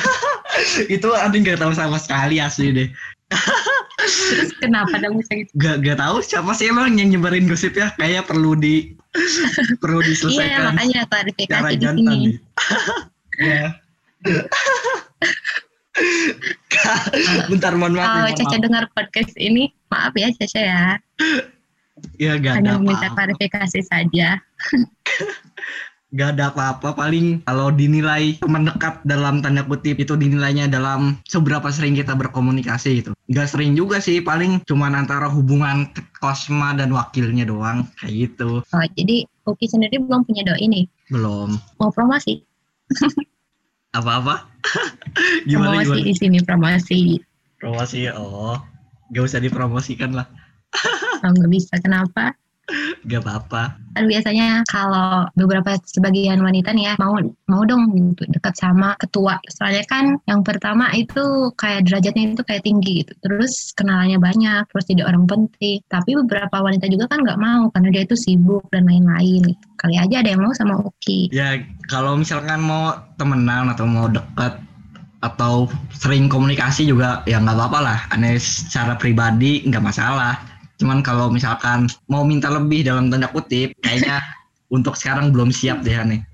itu 0.87 1.09
ada 1.11 1.33
nggak 1.33 1.57
tahu 1.57 1.73
sama 1.73 1.97
sekali 1.97 2.37
asli 2.37 2.69
deh 2.71 2.89
Terus 4.01 4.51
kenapa 4.59 4.99
dong 5.01 5.17
bisa 5.17 5.33
gitu? 5.33 5.49
gak 5.55 5.81
gak 5.81 5.97
tahu 5.97 6.19
siapa 6.19 6.51
sih 6.51 6.67
emang 6.67 6.93
yang 6.93 7.09
nyebarin 7.09 7.47
gosipnya 7.47 7.89
kayaknya 7.95 8.21
perlu 8.21 8.53
di 8.53 8.93
perlu 9.77 9.99
Iya, 9.99 10.07
diselesaikan 10.07 10.61
makanya 10.69 10.99
secara 10.99 11.09
klarifikasi 11.09 11.73
di 11.73 11.87
sini. 11.87 12.19
ya. 13.39 13.65
Bentar 17.47 17.73
mohon 17.75 17.93
maaf. 17.93 18.05
Kalau 18.05 18.21
mohon 18.23 18.37
Caca 18.37 18.57
dengar 18.57 18.83
podcast 18.91 19.33
ini, 19.35 19.63
maaf 19.87 20.13
ya 20.13 20.27
Caca 20.33 20.61
ya. 20.61 20.83
Ya 22.17 22.33
gak 22.35 22.57
Hanya 22.61 22.75
ada 22.75 22.81
apa-apa. 22.81 23.13
klarifikasi 23.15 23.79
saja. 23.83 24.39
Gak 26.11 26.35
ada 26.35 26.51
apa-apa 26.51 26.91
paling 26.91 27.39
kalau 27.47 27.71
dinilai 27.71 28.35
teman 28.43 28.67
dekat 28.67 28.99
dalam 29.07 29.39
tanda 29.39 29.63
kutip 29.63 29.95
itu 29.95 30.19
dinilainya 30.19 30.67
dalam 30.67 31.15
seberapa 31.23 31.71
sering 31.71 31.95
kita 31.95 32.19
berkomunikasi 32.19 32.99
gitu. 32.99 33.15
Gak 33.31 33.47
sering 33.47 33.79
juga 33.79 34.03
sih 34.03 34.19
paling 34.19 34.59
cuman 34.67 34.91
antara 34.91 35.31
hubungan 35.31 35.87
kosma 36.19 36.75
dan 36.75 36.91
wakilnya 36.91 37.47
doang 37.47 37.87
kayak 38.03 38.27
gitu. 38.27 38.59
Oh, 38.59 38.85
jadi 38.99 39.23
Uki 39.47 39.71
sendiri 39.71 40.03
belum 40.03 40.27
punya 40.27 40.43
doi 40.43 40.67
nih. 40.67 40.85
Belum 41.07 41.55
Mau 41.79 41.91
promosi? 41.95 42.43
apa-apa. 43.97 44.51
gimana 45.47 45.79
promosi 45.79 45.95
gimana? 45.95 46.07
di 46.11 46.13
sini 46.19 46.37
promosi. 46.43 46.99
Promosi 47.55 48.11
oh. 48.11 48.59
Gak 49.15 49.23
usah 49.31 49.39
dipromosikan 49.39 50.11
lah. 50.11 50.27
Kalau 51.19 51.35
nggak 51.35 51.51
bisa, 51.51 51.75
kenapa? 51.83 52.31
Gak 53.07 53.21
apa-apa. 53.25 53.75
Kan 53.91 54.07
biasanya 54.07 54.63
kalau 54.71 55.27
beberapa 55.35 55.75
sebagian 55.83 56.39
wanita 56.39 56.71
nih 56.71 56.91
ya 56.91 56.93
mau 56.95 57.19
mau 57.51 57.61
dong 57.67 57.91
gitu, 57.91 58.23
dekat 58.31 58.55
sama 58.55 58.95
ketua. 58.95 59.35
Soalnya 59.51 59.83
kan 59.89 60.15
yang 60.31 60.41
pertama 60.47 60.87
itu 60.95 61.51
kayak 61.59 61.89
derajatnya 61.89 62.31
itu 62.31 62.43
kayak 62.47 62.63
tinggi 62.63 63.03
gitu. 63.03 63.13
Terus 63.19 63.75
kenalannya 63.75 64.17
banyak, 64.21 64.63
terus 64.71 64.85
jadi 64.87 65.03
orang 65.03 65.27
penting. 65.27 65.83
Tapi 65.91 66.15
beberapa 66.23 66.63
wanita 66.63 66.87
juga 66.87 67.11
kan 67.11 67.23
nggak 67.23 67.39
mau 67.41 67.67
karena 67.75 67.89
dia 67.91 68.03
itu 68.07 68.15
sibuk 68.15 68.63
dan 68.71 68.87
lain-lain. 68.87 69.51
Gitu. 69.51 69.65
Kali 69.75 69.95
aja 69.97 70.21
ada 70.21 70.29
yang 70.29 70.41
mau 70.45 70.53
sama 70.55 70.79
Uki. 70.79 71.33
Ya 71.33 71.59
kalau 71.91 72.15
misalkan 72.15 72.63
mau 72.63 72.95
temenan 73.19 73.73
atau 73.73 73.83
mau 73.89 74.07
deket 74.07 74.55
atau 75.21 75.69
sering 75.93 76.25
komunikasi 76.25 76.89
juga 76.89 77.21
ya 77.29 77.37
nggak 77.37 77.57
apa-apa 77.57 77.79
lah. 77.81 77.99
Aneh 78.13 78.41
secara 78.41 78.97
pribadi 78.97 79.61
nggak 79.67 79.83
masalah. 79.83 80.50
Cuman 80.81 81.05
kalau 81.05 81.29
misalkan 81.29 81.85
mau 82.09 82.25
minta 82.25 82.49
lebih 82.49 82.81
dalam 82.81 83.13
tanda 83.13 83.29
kutip, 83.29 83.77
kayaknya 83.85 84.17
untuk 84.73 84.97
sekarang 84.97 85.29
belum 85.29 85.53
siap 85.53 85.85
deh 85.85 85.93
aneh. 85.93 86.25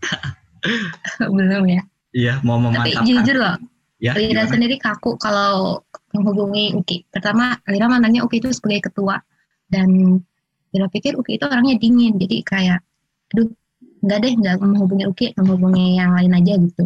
Belum 1.19 1.63
ya. 1.67 1.81
Iya 2.15 2.33
mau 2.41 2.57
Tapi 2.57 2.65
memantapkan. 2.65 3.05
jujur 3.05 3.37
loh, 3.37 3.55
ya, 4.01 4.17
Lira 4.17 4.43
gimana? 4.43 4.51
sendiri 4.51 4.75
kaku 4.81 5.19
kalau 5.19 5.83
menghubungi 6.15 6.73
Uki. 6.73 7.05
Pertama, 7.13 7.59
Lira 7.69 7.85
mantannya 7.91 8.25
Uki 8.25 8.41
itu 8.41 8.49
sebagai 8.55 8.89
ketua. 8.89 9.21
Dan 9.69 10.17
Lira 10.73 10.87
pikir 10.89 11.13
Uki 11.19 11.37
itu 11.37 11.45
orangnya 11.45 11.77
dingin. 11.77 12.17
Jadi 12.17 12.41
kayak, 12.41 12.81
aduh, 13.35 13.47
nggak 14.01 14.17
deh, 14.23 14.33
nggak 14.33 14.55
menghubungi 14.63 15.05
Uki, 15.05 15.25
menghubungi 15.37 16.01
yang 16.01 16.15
lain 16.17 16.31
aja 16.33 16.53
gitu. 16.57 16.83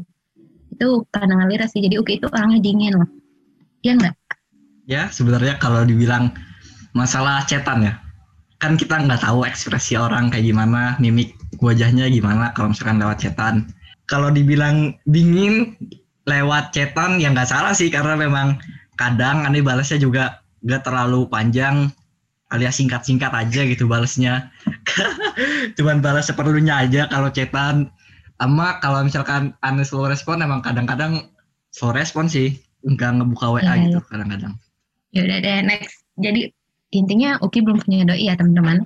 Itu 0.73 1.07
pandangan 1.09 1.47
Lira 1.47 1.65
sih. 1.71 1.79
Jadi 1.79 1.95
Uki 1.95 2.19
itu 2.19 2.27
orangnya 2.27 2.59
dingin 2.59 2.93
loh. 2.99 3.09
Iya 3.81 3.93
nggak? 3.97 4.15
Ya 4.89 5.07
sebenarnya 5.13 5.55
kalau 5.61 5.87
dibilang 5.87 6.35
masalah 6.91 7.43
cetan 7.47 7.87
ya, 7.87 7.93
kan 8.61 8.77
kita 8.77 9.01
nggak 9.01 9.25
tahu 9.25 9.43
ekspresi 9.43 9.97
orang 9.97 10.29
kayak 10.29 10.53
gimana, 10.53 10.95
mimik 11.01 11.33
wajahnya 11.59 12.07
gimana 12.07 12.53
kalau 12.53 12.71
misalkan 12.71 13.01
lewat 13.01 13.23
cetan. 13.23 13.71
Kalau 14.05 14.29
dibilang 14.29 14.93
dingin 15.07 15.75
lewat 16.29 16.75
cetan 16.75 17.17
ya 17.17 17.33
nggak 17.33 17.49
salah 17.49 17.73
sih 17.73 17.89
karena 17.89 18.13
memang 18.13 18.61
kadang 18.99 19.47
aneh 19.47 19.65
balasnya 19.65 19.97
juga 19.97 20.45
nggak 20.61 20.85
terlalu 20.85 21.25
panjang 21.25 21.89
alias 22.51 22.77
singkat-singkat 22.77 23.31
aja 23.33 23.61
gitu 23.65 23.89
balasnya. 23.89 24.51
Cuman 25.79 26.03
balas 26.03 26.29
seperlunya 26.29 26.85
aja 26.85 27.07
kalau 27.09 27.31
cetan. 27.31 27.89
Ama 28.41 28.81
kalau 28.81 29.05
misalkan 29.05 29.53
aneh 29.61 29.85
slow 29.85 30.09
respon 30.09 30.41
emang 30.41 30.65
kadang-kadang 30.65 31.29
slow 31.69 31.93
respon 31.93 32.25
sih, 32.25 32.57
nggak 32.81 33.21
ngebuka 33.21 33.53
WA 33.53 33.61
Iya, 33.61 33.73
gitu 33.89 33.99
kadang-kadang. 34.09 34.57
Ya 35.13 35.21
udah 35.29 35.37
deh, 35.45 35.57
next. 35.61 36.01
Jadi 36.17 36.49
intinya 36.91 37.39
Uki 37.39 37.63
belum 37.63 37.81
punya 37.81 38.03
doi 38.03 38.27
ya 38.27 38.35
teman-teman. 38.35 38.83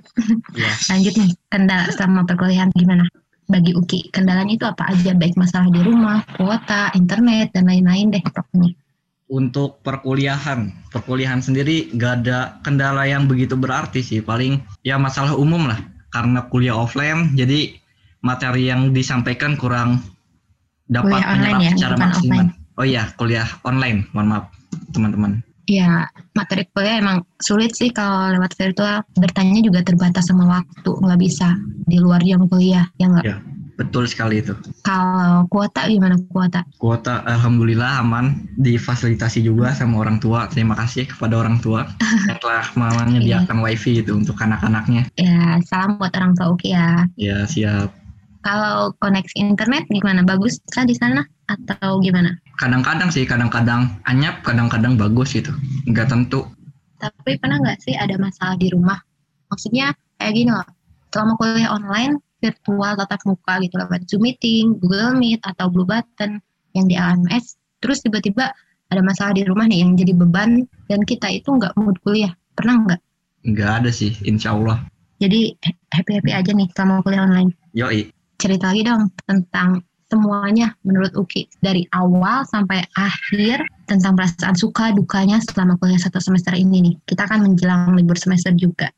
Iya. 0.54 0.72
Lanjut 0.94 1.14
nih, 1.18 1.30
kendala 1.50 1.86
selama 1.92 2.24
perkuliahan 2.24 2.70
gimana? 2.72 3.04
Bagi 3.46 3.74
Uki, 3.78 4.10
kendalanya 4.10 4.50
itu 4.50 4.66
apa 4.66 4.90
aja? 4.90 5.14
Baik 5.14 5.38
masalah 5.38 5.70
di 5.70 5.78
rumah, 5.82 6.22
kuota, 6.34 6.90
internet, 6.98 7.54
dan 7.54 7.70
lain-lain 7.70 8.10
deh 8.10 8.22
pokoknya. 8.22 8.74
Untuk 9.26 9.82
perkuliahan, 9.82 10.90
perkuliahan 10.94 11.42
sendiri 11.42 11.90
gak 11.98 12.22
ada 12.22 12.62
kendala 12.62 13.06
yang 13.06 13.26
begitu 13.26 13.58
berarti 13.58 14.02
sih. 14.02 14.22
Paling 14.22 14.62
ya 14.86 14.98
masalah 14.98 15.34
umum 15.34 15.66
lah. 15.66 15.78
Karena 16.10 16.46
kuliah 16.46 16.74
offline, 16.74 17.34
jadi 17.34 17.74
materi 18.22 18.70
yang 18.70 18.90
disampaikan 18.90 19.54
kurang 19.54 20.02
dapat 20.90 21.22
Kuliah 21.22 21.30
online 21.34 21.58
menyerap 21.58 21.66
ya, 21.66 21.72
secara 21.74 21.94
maksimal. 21.98 22.18
offline. 22.18 22.48
Oh 22.76 22.86
iya, 22.86 23.02
kuliah 23.18 23.48
online. 23.62 23.98
Mohon 24.14 24.26
maaf, 24.30 24.44
teman-teman. 24.94 25.32
Ya, 25.66 26.06
materi 26.38 26.62
kuliah 26.70 27.02
emang 27.02 27.26
sulit 27.42 27.74
sih 27.74 27.90
kalau 27.90 28.32
lewat 28.38 28.54
virtual. 28.54 29.02
Bertanya 29.18 29.60
juga 29.62 29.82
terbatas 29.82 30.30
sama 30.30 30.46
waktu, 30.46 30.90
nggak 31.02 31.20
bisa 31.20 31.58
di 31.90 31.98
luar 31.98 32.22
jam 32.22 32.46
kuliah, 32.46 32.86
ya 33.02 33.06
nggak? 33.10 33.26
Ya. 33.26 33.38
Betul 33.76 34.08
sekali 34.08 34.40
itu. 34.40 34.56
Kalau 34.80 35.44
kuota 35.52 35.84
gimana 35.84 36.16
kuota? 36.32 36.64
Kuota 36.80 37.20
alhamdulillah 37.28 38.00
aman, 38.00 38.48
difasilitasi 38.56 39.44
juga 39.44 39.76
sama 39.76 40.00
orang 40.00 40.16
tua. 40.16 40.48
Terima 40.48 40.72
kasih 40.72 41.04
kepada 41.04 41.36
orang 41.36 41.60
tua 41.60 41.84
yang 42.28 42.40
telah 42.40 42.64
menyediakan 42.72 43.60
wifi 43.60 44.00
itu 44.00 44.16
untuk 44.16 44.40
anak-anaknya. 44.40 45.12
Ya, 45.20 45.60
salam 45.68 46.00
buat 46.00 46.16
orang 46.16 46.32
tua 46.32 46.56
Uki 46.56 46.72
ya. 46.72 47.04
Ya 47.20 47.44
siap. 47.44 47.92
Kalau 48.40 48.96
koneksi 49.02 49.36
internet 49.36 49.84
gimana? 49.92 50.24
Bagus 50.24 50.56
kah 50.72 50.88
di 50.88 50.96
sana 50.96 51.28
atau 51.44 52.00
gimana? 52.00 52.32
Kadang-kadang 52.56 53.08
sih 53.12 53.24
kadang-kadang 53.28 54.00
anyap 54.08 54.40
kadang-kadang 54.42 54.96
bagus 54.96 55.36
gitu 55.36 55.52
nggak 55.88 56.08
tentu 56.08 56.44
tapi 56.96 57.36
pernah 57.36 57.60
nggak 57.60 57.78
sih 57.84 57.94
ada 57.96 58.16
masalah 58.16 58.56
di 58.56 58.72
rumah 58.72 58.98
maksudnya 59.52 59.92
kayak 60.16 60.32
gini 60.32 60.50
loh 60.50 60.66
selama 61.12 61.32
kuliah 61.40 61.70
online 61.72 62.18
virtual 62.40 62.92
tatap 63.00 63.20
muka 63.24 63.58
gitu 63.64 63.80
lewat 63.80 64.04
Zoom 64.04 64.28
meeting, 64.28 64.76
Google 64.80 65.16
Meet 65.16 65.40
atau 65.44 65.72
Blue 65.72 65.88
Button 65.88 66.36
yang 66.76 66.86
di 66.88 66.96
LMS 66.96 67.56
terus 67.80 68.04
tiba-tiba 68.04 68.52
ada 68.90 69.02
masalah 69.02 69.34
di 69.34 69.42
rumah 69.42 69.66
nih 69.66 69.82
yang 69.82 69.98
jadi 69.98 70.12
beban 70.14 70.62
dan 70.86 71.00
kita 71.02 71.26
itu 71.32 71.50
nggak 71.50 71.74
mood 71.74 71.98
kuliah 72.06 72.30
pernah 72.54 72.78
nggak? 72.86 73.00
Nggak 73.46 73.70
ada 73.82 73.90
sih, 73.90 74.14
insya 74.26 74.54
Allah. 74.54 74.86
Jadi 75.18 75.54
happy 75.90 76.12
happy 76.20 76.32
aja 76.34 76.50
nih 76.54 76.68
selama 76.74 77.02
kuliah 77.02 77.26
online. 77.26 77.50
Yoi. 77.74 78.10
Cerita 78.36 78.70
lagi 78.70 78.82
dong 78.84 79.10
tentang 79.24 79.80
semuanya 80.06 80.74
menurut 80.86 81.12
Uki 81.18 81.50
dari 81.58 81.86
awal 81.90 82.46
sampai 82.46 82.86
akhir 82.94 83.66
tentang 83.90 84.14
perasaan 84.14 84.54
suka 84.54 84.94
dukanya 84.94 85.42
selama 85.42 85.78
kuliah 85.78 85.98
satu 85.98 86.22
semester 86.22 86.54
ini 86.54 86.82
nih. 86.82 86.94
Kita 87.06 87.26
kan 87.26 87.42
menjelang 87.42 87.94
libur 87.94 88.18
semester 88.18 88.54
juga. 88.54 88.90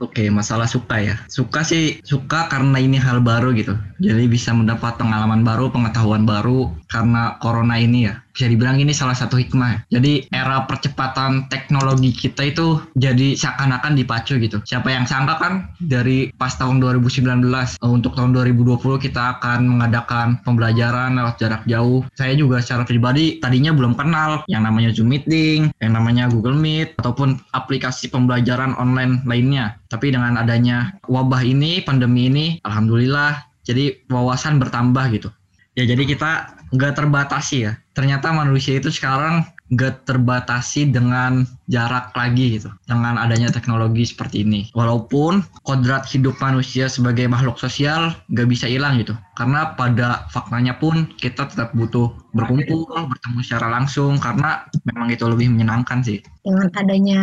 Oke, 0.00 0.28
masalah 0.28 0.68
suka 0.68 1.00
ya. 1.00 1.16
Suka 1.28 1.64
sih 1.64 2.00
suka 2.04 2.48
karena 2.48 2.80
ini 2.80 2.96
hal 3.00 3.20
baru 3.20 3.52
gitu. 3.56 3.76
Jadi 4.00 4.28
bisa 4.28 4.52
mendapat 4.52 4.96
pengalaman 5.00 5.44
baru, 5.44 5.72
pengetahuan 5.72 6.24
baru 6.24 6.72
karena 6.88 7.36
corona 7.40 7.80
ini 7.80 8.08
ya 8.08 8.25
bisa 8.36 8.52
dibilang 8.52 8.76
ini 8.76 8.92
salah 8.92 9.16
satu 9.16 9.40
hikmah. 9.40 9.88
Jadi 9.88 10.28
era 10.28 10.68
percepatan 10.68 11.48
teknologi 11.48 12.12
kita 12.12 12.44
itu 12.44 12.84
jadi 12.92 13.32
seakan-akan 13.32 13.96
dipacu 13.96 14.36
gitu. 14.36 14.60
Siapa 14.68 14.92
yang 14.92 15.08
sangka 15.08 15.40
kan 15.40 15.72
dari 15.80 16.28
pas 16.36 16.52
tahun 16.52 16.84
2019 16.84 17.40
eh, 17.48 17.88
untuk 17.88 18.12
tahun 18.12 18.36
2020 18.36 18.76
kita 19.00 19.40
akan 19.40 19.64
mengadakan 19.64 20.44
pembelajaran 20.44 21.16
lewat 21.16 21.40
jarak 21.40 21.62
jauh. 21.64 22.04
Saya 22.12 22.36
juga 22.36 22.60
secara 22.60 22.84
pribadi 22.84 23.40
tadinya 23.40 23.72
belum 23.72 23.96
kenal 23.96 24.44
yang 24.52 24.68
namanya 24.68 24.92
Zoom 24.92 25.08
Meeting, 25.08 25.72
yang 25.80 25.96
namanya 25.96 26.28
Google 26.28 26.60
Meet 26.60 27.00
ataupun 27.00 27.40
aplikasi 27.56 28.12
pembelajaran 28.12 28.76
online 28.76 29.24
lainnya. 29.24 29.80
Tapi 29.88 30.12
dengan 30.12 30.36
adanya 30.36 30.92
wabah 31.08 31.40
ini, 31.40 31.80
pandemi 31.80 32.28
ini, 32.28 32.46
alhamdulillah 32.66 33.46
jadi 33.66 33.98
wawasan 34.06 34.62
bertambah 34.62 35.04
gitu. 35.10 35.28
Ya 35.76 35.84
jadi 35.84 36.08
kita 36.08 36.56
nggak 36.72 36.96
terbatasi 36.96 37.68
ya. 37.68 37.72
Ternyata 37.92 38.32
manusia 38.32 38.80
itu 38.80 38.88
sekarang 38.88 39.44
nggak 39.66 40.06
terbatasi 40.06 40.94
dengan 40.94 41.42
jarak 41.66 42.14
lagi 42.14 42.56
gitu 42.56 42.70
dengan 42.86 43.20
adanya 43.20 43.52
teknologi 43.52 44.08
seperti 44.08 44.46
ini. 44.46 44.72
Walaupun 44.72 45.44
kodrat 45.68 46.08
hidup 46.08 46.38
manusia 46.40 46.88
sebagai 46.88 47.28
makhluk 47.28 47.60
sosial 47.60 48.16
nggak 48.32 48.48
bisa 48.48 48.66
hilang 48.70 48.96
gitu. 48.96 49.12
Karena 49.36 49.76
pada 49.76 50.24
faktanya 50.32 50.80
pun 50.80 51.12
kita 51.20 51.44
tetap 51.50 51.76
butuh 51.76 52.08
berkumpul 52.32 52.88
bertemu 52.88 53.38
secara 53.44 53.68
langsung 53.68 54.16
karena 54.16 54.64
memang 54.88 55.12
itu 55.12 55.28
lebih 55.28 55.52
menyenangkan 55.52 56.00
sih. 56.00 56.24
Dengan 56.40 56.72
adanya 56.72 57.20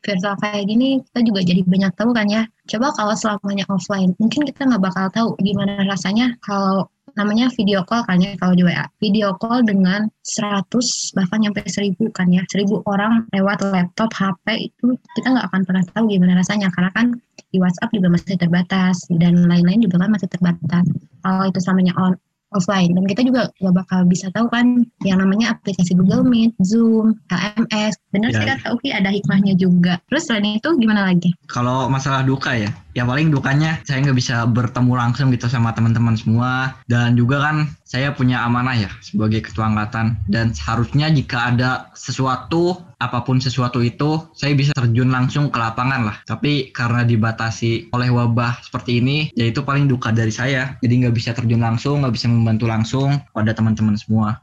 virtual 0.00 0.32
kayak 0.40 0.64
gini 0.64 1.04
kita 1.04 1.20
juga 1.28 1.40
jadi 1.44 1.60
banyak 1.68 1.92
tahu 2.00 2.16
kan 2.16 2.26
ya. 2.32 2.48
Coba 2.70 2.94
kalau 2.96 3.12
selamanya 3.12 3.68
offline 3.68 4.16
mungkin 4.16 4.48
kita 4.48 4.64
nggak 4.64 4.80
bakal 4.80 5.06
tahu 5.12 5.28
gimana 5.42 5.84
rasanya 5.84 6.38
kalau 6.40 6.88
namanya 7.16 7.50
video 7.54 7.82
call 7.86 8.02
kan 8.06 8.20
ya 8.20 8.36
kalau 8.38 8.54
di 8.54 8.62
WA. 8.66 8.86
Video 9.02 9.34
call 9.38 9.64
dengan 9.66 10.06
100 10.22 11.16
bahkan 11.16 11.38
sampai 11.42 11.64
1000 11.96 12.10
kan 12.14 12.28
ya. 12.30 12.42
1000 12.46 12.82
orang 12.86 13.26
lewat 13.34 13.58
laptop, 13.70 14.10
HP 14.14 14.70
itu 14.70 14.94
kita 15.18 15.34
nggak 15.34 15.46
akan 15.50 15.60
pernah 15.66 15.82
tahu 15.94 16.04
gimana 16.10 16.38
rasanya 16.38 16.68
karena 16.74 16.90
kan 16.94 17.06
di 17.50 17.58
WhatsApp 17.58 17.90
juga 17.90 18.08
masih 18.14 18.38
terbatas 18.38 18.96
dan 19.10 19.34
lain-lain 19.50 19.82
juga 19.82 20.06
kan 20.06 20.10
masih 20.14 20.28
terbatas. 20.30 20.84
Kalau 21.20 21.44
itu 21.50 21.60
samanya 21.60 21.92
on 21.98 22.14
offline 22.54 22.92
dan 22.94 23.04
kita 23.06 23.22
juga 23.26 23.50
gak 23.62 23.74
bakal 23.74 24.00
bisa 24.06 24.30
tahu 24.34 24.50
kan 24.50 24.82
yang 25.06 25.22
namanya 25.22 25.54
aplikasi 25.54 25.94
Google 25.94 26.26
Meet, 26.26 26.54
Zoom, 26.62 27.18
HMS. 27.30 27.94
Benar 28.10 28.30
ya. 28.34 28.38
sih 28.38 28.46
kan 28.46 28.58
Oke 28.74 28.88
ada 28.90 29.10
hikmahnya 29.10 29.54
juga. 29.54 29.98
Terus 30.10 30.26
selain 30.26 30.58
itu 30.58 30.70
gimana 30.78 31.06
lagi? 31.06 31.30
Kalau 31.46 31.86
masalah 31.86 32.26
duka 32.26 32.54
ya, 32.54 32.70
ya 32.94 33.06
paling 33.06 33.30
dukanya 33.30 33.78
saya 33.86 34.02
nggak 34.02 34.18
bisa 34.18 34.46
bertemu 34.50 34.92
langsung 34.98 35.30
gitu 35.30 35.46
sama 35.46 35.70
teman-teman 35.70 36.18
semua 36.18 36.74
dan 36.90 37.14
juga 37.14 37.42
kan 37.42 37.56
saya 37.86 38.10
punya 38.14 38.42
amanah 38.42 38.74
ya 38.74 38.90
sebagai 39.02 39.46
ketua 39.46 39.70
angkatan 39.70 40.18
dan 40.26 40.54
seharusnya 40.54 41.10
jika 41.10 41.54
ada 41.54 41.90
sesuatu 41.94 42.89
apa 43.00 43.24
pun 43.24 43.40
sesuatu 43.40 43.80
itu 43.80 44.20
saya 44.36 44.52
bisa 44.52 44.76
terjun 44.76 45.08
langsung 45.08 45.48
ke 45.48 45.56
lapangan 45.56 46.12
lah. 46.12 46.16
Tapi 46.28 46.70
karena 46.70 47.02
dibatasi 47.02 47.90
oleh 47.96 48.12
wabah 48.12 48.60
seperti 48.60 49.00
ini 49.00 49.32
ya 49.34 49.48
itu 49.48 49.64
paling 49.64 49.88
duka 49.88 50.12
dari 50.12 50.30
saya. 50.30 50.76
Jadi 50.84 51.08
nggak 51.08 51.16
bisa 51.16 51.32
terjun 51.32 51.64
langsung 51.64 52.04
nggak 52.04 52.14
bisa 52.14 52.28
membantu 52.28 52.68
langsung 52.68 53.16
pada 53.32 53.56
teman-teman 53.56 53.96
semua. 53.96 54.38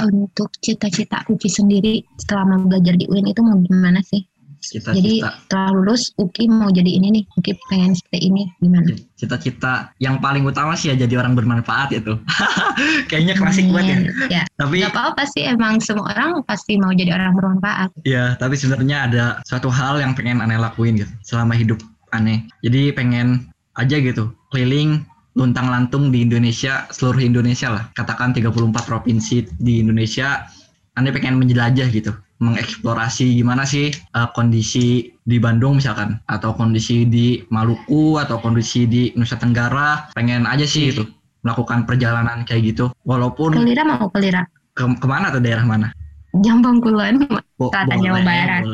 Untuk 0.00 0.50
cita-cita 0.58 1.22
Uci 1.28 1.50
sendiri 1.50 2.02
selama 2.18 2.66
belajar 2.66 2.96
di 2.96 3.04
UIN 3.06 3.30
itu 3.30 3.44
mau 3.44 3.58
gimana 3.60 4.00
sih 4.00 4.24
cita-cita. 4.70 4.96
Jadi 4.96 5.14
setelah 5.26 5.70
lulus 5.74 6.14
Uki 6.14 6.46
mau 6.46 6.70
jadi 6.70 6.86
ini 6.86 7.20
nih, 7.20 7.24
Uki 7.34 7.52
pengen 7.66 7.98
seperti 7.98 8.30
ini 8.30 8.42
gimana? 8.62 8.94
Cita-cita 9.18 9.90
yang 9.98 10.22
paling 10.22 10.46
utama 10.46 10.78
sih 10.78 10.94
ya 10.94 10.96
jadi 10.96 11.18
orang 11.18 11.34
bermanfaat 11.34 11.90
itu. 11.90 12.14
Kayaknya 13.10 13.34
klasik 13.34 13.66
banget 13.74 14.06
ya. 14.30 14.40
ya. 14.40 14.42
Tapi 14.54 14.86
gak 14.86 14.94
apa-apa 14.94 15.26
sih 15.26 15.42
emang 15.44 15.82
semua 15.82 16.14
orang 16.14 16.46
pasti 16.46 16.78
mau 16.78 16.94
jadi 16.94 17.18
orang 17.18 17.34
bermanfaat. 17.34 17.90
Iya, 18.06 18.38
tapi 18.38 18.54
sebenarnya 18.54 19.10
ada 19.10 19.24
suatu 19.42 19.68
hal 19.68 19.98
yang 19.98 20.14
pengen 20.14 20.38
aneh 20.38 20.56
lakuin 20.56 20.96
gitu 20.96 21.10
selama 21.26 21.58
hidup 21.58 21.82
aneh. 22.14 22.46
Jadi 22.62 22.94
pengen 22.94 23.50
aja 23.74 23.98
gitu 23.98 24.30
keliling 24.54 25.02
luntang 25.38 25.70
lantung 25.70 26.10
di 26.10 26.26
Indonesia, 26.26 26.86
seluruh 26.90 27.22
Indonesia 27.22 27.70
lah. 27.70 27.84
Katakan 27.94 28.34
34 28.34 28.86
provinsi 28.86 29.46
di 29.58 29.82
Indonesia. 29.82 30.46
Aneh 30.98 31.14
pengen 31.14 31.38
menjelajah 31.38 31.86
gitu 31.94 32.12
mengeksplorasi 32.40 33.36
gimana 33.36 33.68
sih 33.68 33.92
uh, 34.16 34.32
kondisi 34.32 35.12
di 35.28 35.36
Bandung 35.36 35.76
misalkan 35.76 36.16
atau 36.26 36.56
kondisi 36.56 37.04
di 37.04 37.44
Maluku 37.52 38.16
atau 38.16 38.40
kondisi 38.40 38.88
di 38.88 39.12
Nusa 39.14 39.36
Tenggara 39.36 40.08
pengen 40.16 40.48
aja 40.48 40.64
sih 40.64 40.90
itu 40.90 41.04
melakukan 41.44 41.84
perjalanan 41.84 42.48
kayak 42.48 42.74
gitu. 42.74 42.88
Walaupun 43.04 43.60
Kelira 43.60 43.84
mau 43.84 44.08
Kelira 44.08 44.48
ke 44.72 44.84
ke 44.96 45.06
mana 45.06 45.28
tuh 45.28 45.44
daerah 45.44 45.64
mana? 45.68 45.92
Jambang 46.40 46.80
Kulon 46.80 47.28
Bo 47.60 47.68
Jawa 47.72 48.20
Barat. 48.24 48.64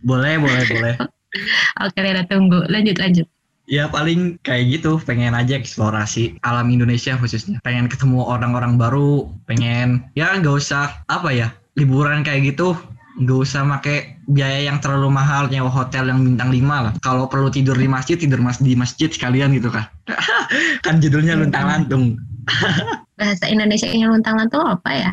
boleh 0.00 0.40
boleh 0.40 0.62
boleh. 0.72 0.94
Oke 1.84 1.98
Lira 2.00 2.24
tunggu. 2.26 2.64
Lanjut 2.72 2.96
lanjut. 2.98 3.28
Ya 3.70 3.86
paling 3.86 4.34
kayak 4.42 4.66
gitu, 4.66 4.98
pengen 4.98 5.30
aja 5.30 5.54
eksplorasi 5.54 6.42
alam 6.42 6.74
Indonesia 6.74 7.14
khususnya. 7.14 7.62
Pengen 7.62 7.86
ketemu 7.86 8.18
orang-orang 8.18 8.74
baru, 8.74 9.30
pengen 9.46 10.10
ya 10.18 10.34
nggak 10.34 10.58
usah 10.58 10.90
apa 11.06 11.30
ya 11.30 11.54
liburan 11.78 12.26
kayak 12.26 12.50
gitu 12.50 12.74
nggak 13.18 13.38
usah 13.42 13.66
pakai 13.66 14.22
biaya 14.30 14.70
yang 14.70 14.78
terlalu 14.78 15.10
mahal 15.10 15.50
nyewa 15.50 15.66
hotel 15.66 16.06
yang 16.06 16.22
bintang 16.22 16.54
5 16.54 16.62
lah. 16.62 16.92
Kalau 17.02 17.26
perlu 17.26 17.50
tidur 17.50 17.74
di 17.74 17.90
masjid, 17.90 18.14
tidur 18.14 18.38
mas 18.38 18.62
di 18.62 18.78
masjid 18.78 19.10
sekalian 19.10 19.50
gitu 19.58 19.72
kan. 19.72 19.90
kan 20.86 21.02
judulnya 21.02 21.34
luntang 21.34 21.66
lantung. 21.66 22.14
bahasa 23.20 23.44
Indonesia 23.50 23.90
yang 23.90 24.14
luntang 24.14 24.38
lantung 24.38 24.64
apa 24.64 24.90
ya? 24.94 25.12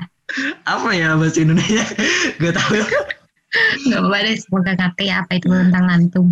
Apa 0.70 0.94
ya 0.94 1.18
bahasa 1.18 1.42
Indonesia? 1.42 1.84
Gak 2.42 2.54
tahu. 2.56 2.84
Gak 3.90 4.00
apa-apa 4.00 4.18
deh, 4.28 4.36
semoga 4.38 4.72
ngerti 4.76 5.04
ya 5.10 5.16
apa 5.24 5.32
itu 5.40 5.48
luntang 5.50 5.86
lantung. 5.88 6.28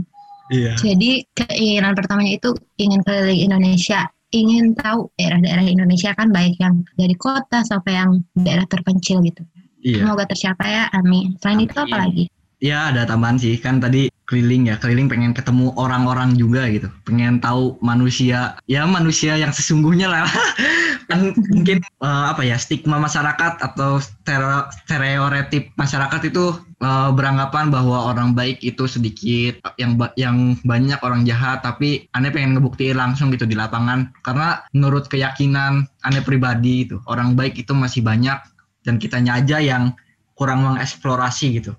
Iya. 0.53 0.77
Jadi 0.77 1.25
keinginan 1.33 1.97
pertamanya 1.97 2.37
itu 2.37 2.53
ingin 2.77 3.01
keliling 3.01 3.49
Indonesia, 3.49 4.05
ingin 4.29 4.77
tahu 4.77 5.09
daerah-daerah 5.17 5.65
Indonesia 5.65 6.13
kan 6.13 6.29
baik 6.29 6.59
yang 6.61 6.85
dari 6.93 7.15
kota 7.17 7.65
sampai 7.65 7.97
yang 7.97 8.21
daerah 8.37 8.67
terpencil 8.69 9.25
gitu. 9.25 9.41
Iya. 9.85 10.01
Semoga 10.01 10.25
tercapai 10.25 10.69
ya, 10.73 10.83
amin. 10.97 11.37
Selain 11.37 11.61
amin. 11.61 11.67
itu 11.69 11.77
apa 11.77 11.97
lagi? 12.01 12.25
Ya 12.63 12.89
ada 12.89 13.05
tambahan 13.05 13.37
sih, 13.37 13.59
kan 13.61 13.77
tadi 13.77 14.09
keliling 14.25 14.71
ya, 14.71 14.79
keliling 14.81 15.05
pengen 15.05 15.37
ketemu 15.37 15.69
orang-orang 15.77 16.33
juga 16.33 16.65
gitu, 16.71 16.89
pengen 17.05 17.37
tahu 17.37 17.77
manusia, 17.83 18.57
ya 18.65 18.87
manusia 18.89 19.37
yang 19.37 19.53
sesungguhnya 19.53 20.09
lah, 20.09 20.25
kan 21.11 21.35
mungkin 21.51 21.83
uh, 22.01 22.33
apa 22.33 22.41
ya 22.41 22.57
stigma 22.57 22.97
masyarakat 22.97 23.61
atau 23.61 24.01
stereotip 24.01 25.69
masyarakat 25.77 26.21
itu 26.31 26.57
uh, 26.81 27.13
beranggapan 27.13 27.69
bahwa 27.69 28.09
orang 28.09 28.33
baik 28.33 28.63
itu 28.65 28.89
sedikit, 28.89 29.61
yang 29.77 29.99
ba 29.99 30.09
yang 30.17 30.57
banyak 30.65 30.97
orang 31.05 31.27
jahat, 31.27 31.61
tapi 31.61 32.09
aneh 32.17 32.33
pengen 32.33 32.57
ngebuktiin 32.57 32.97
langsung 32.97 33.29
gitu 33.29 33.45
di 33.45 33.53
lapangan, 33.53 34.09
karena 34.25 34.63
menurut 34.73 35.05
keyakinan 35.05 35.85
aneh 36.01 36.23
pribadi 36.25 36.87
itu 36.87 36.97
orang 37.05 37.37
baik 37.37 37.61
itu 37.61 37.75
masih 37.77 38.01
banyak 38.01 38.41
dan 38.85 39.01
kitanya 39.01 39.41
aja 39.41 39.57
yang 39.57 39.97
kurang 40.37 40.61
mengeksplorasi 40.61 41.59
gitu. 41.59 41.73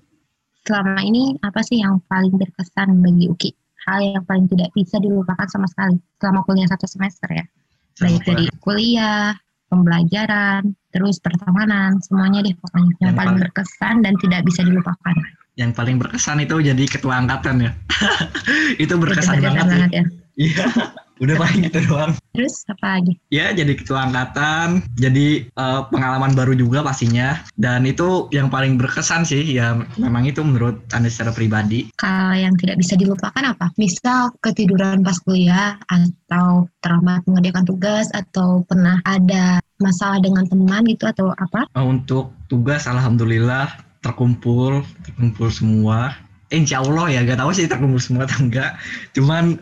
Selama 0.67 0.99
ini 0.99 1.39
apa 1.39 1.63
sih 1.63 1.79
yang 1.79 2.03
paling 2.11 2.35
berkesan 2.35 2.99
bagi 2.99 3.31
Uki? 3.31 3.51
Hal 3.87 4.03
yang 4.03 4.25
paling 4.27 4.51
tidak 4.51 4.75
bisa 4.75 4.99
dilupakan 4.99 5.47
sama 5.47 5.63
sekali 5.71 5.95
selama 6.19 6.43
kuliah 6.43 6.67
satu 6.67 6.83
semester 6.83 7.31
ya. 7.31 7.47
Baik 8.03 8.21
dari 8.27 8.45
kuliah, 8.59 9.31
pembelajaran, 9.71 10.75
terus 10.91 11.23
pertemanan, 11.23 12.03
semuanya 12.03 12.43
deh 12.43 12.51
pokoknya 12.59 12.83
yang, 12.83 12.91
yang 12.99 13.15
paling, 13.15 13.39
paling 13.39 13.43
berkesan 13.47 13.95
dan 14.03 14.13
tidak 14.19 14.41
bisa 14.43 14.61
dilupakan. 14.67 15.15
Yang 15.55 15.71
paling 15.73 15.95
berkesan 15.97 16.37
itu 16.43 16.55
jadi 16.59 16.83
ketua 16.83 17.23
angkatan 17.23 17.63
ya. 17.63 17.71
itu 18.83 18.93
berkesan, 18.99 19.39
itu 19.39 19.47
berkesan 19.47 19.55
banget, 19.55 19.65
banget 19.65 19.91
ya. 19.95 20.03
Iya. 20.37 20.65
Udah 21.17 21.33
paling 21.33 21.65
gitu 21.65 21.81
doang. 21.89 22.13
Terus 22.37 22.61
apa 22.69 23.01
lagi? 23.01 23.17
Ya 23.33 23.49
jadi 23.49 23.73
ketua 23.73 24.05
angkatan, 24.05 24.85
jadi 25.01 25.49
uh, 25.57 25.89
pengalaman 25.89 26.37
baru 26.37 26.53
juga 26.53 26.85
pastinya. 26.85 27.41
Dan 27.57 27.89
itu 27.89 28.29
yang 28.29 28.53
paling 28.53 28.77
berkesan 28.77 29.25
sih 29.25 29.41
ya 29.41 29.81
memang 29.97 30.29
itu 30.29 30.45
menurut 30.45 30.85
Anda 30.93 31.09
secara 31.09 31.33
pribadi. 31.33 31.89
Kalau 31.97 32.37
yang 32.37 32.53
tidak 32.61 32.77
bisa 32.77 32.93
dilupakan 32.93 33.41
apa? 33.41 33.73
Misal 33.81 34.29
ketiduran 34.45 35.01
pas 35.01 35.17
kuliah 35.25 35.81
atau 35.89 36.69
terlambat 36.85 37.25
mengerjakan 37.25 37.65
tugas 37.65 38.05
atau 38.13 38.61
pernah 38.69 39.01
ada 39.01 39.57
masalah 39.81 40.21
dengan 40.21 40.45
teman 40.45 40.85
gitu 40.85 41.09
atau 41.09 41.33
apa? 41.33 41.65
Uh, 41.73 41.97
untuk 41.97 42.29
tugas 42.45 42.85
alhamdulillah 42.85 43.73
terkumpul, 44.05 44.85
terkumpul 45.01 45.49
semua. 45.49 46.13
Insya 46.47 46.79
Allah 46.79 47.11
ya, 47.11 47.19
gak 47.27 47.43
tahu 47.43 47.51
sih 47.51 47.67
terkumpul 47.67 47.99
semua 47.99 48.23
atau 48.23 48.39
enggak. 48.45 48.79
Cuman 49.11 49.59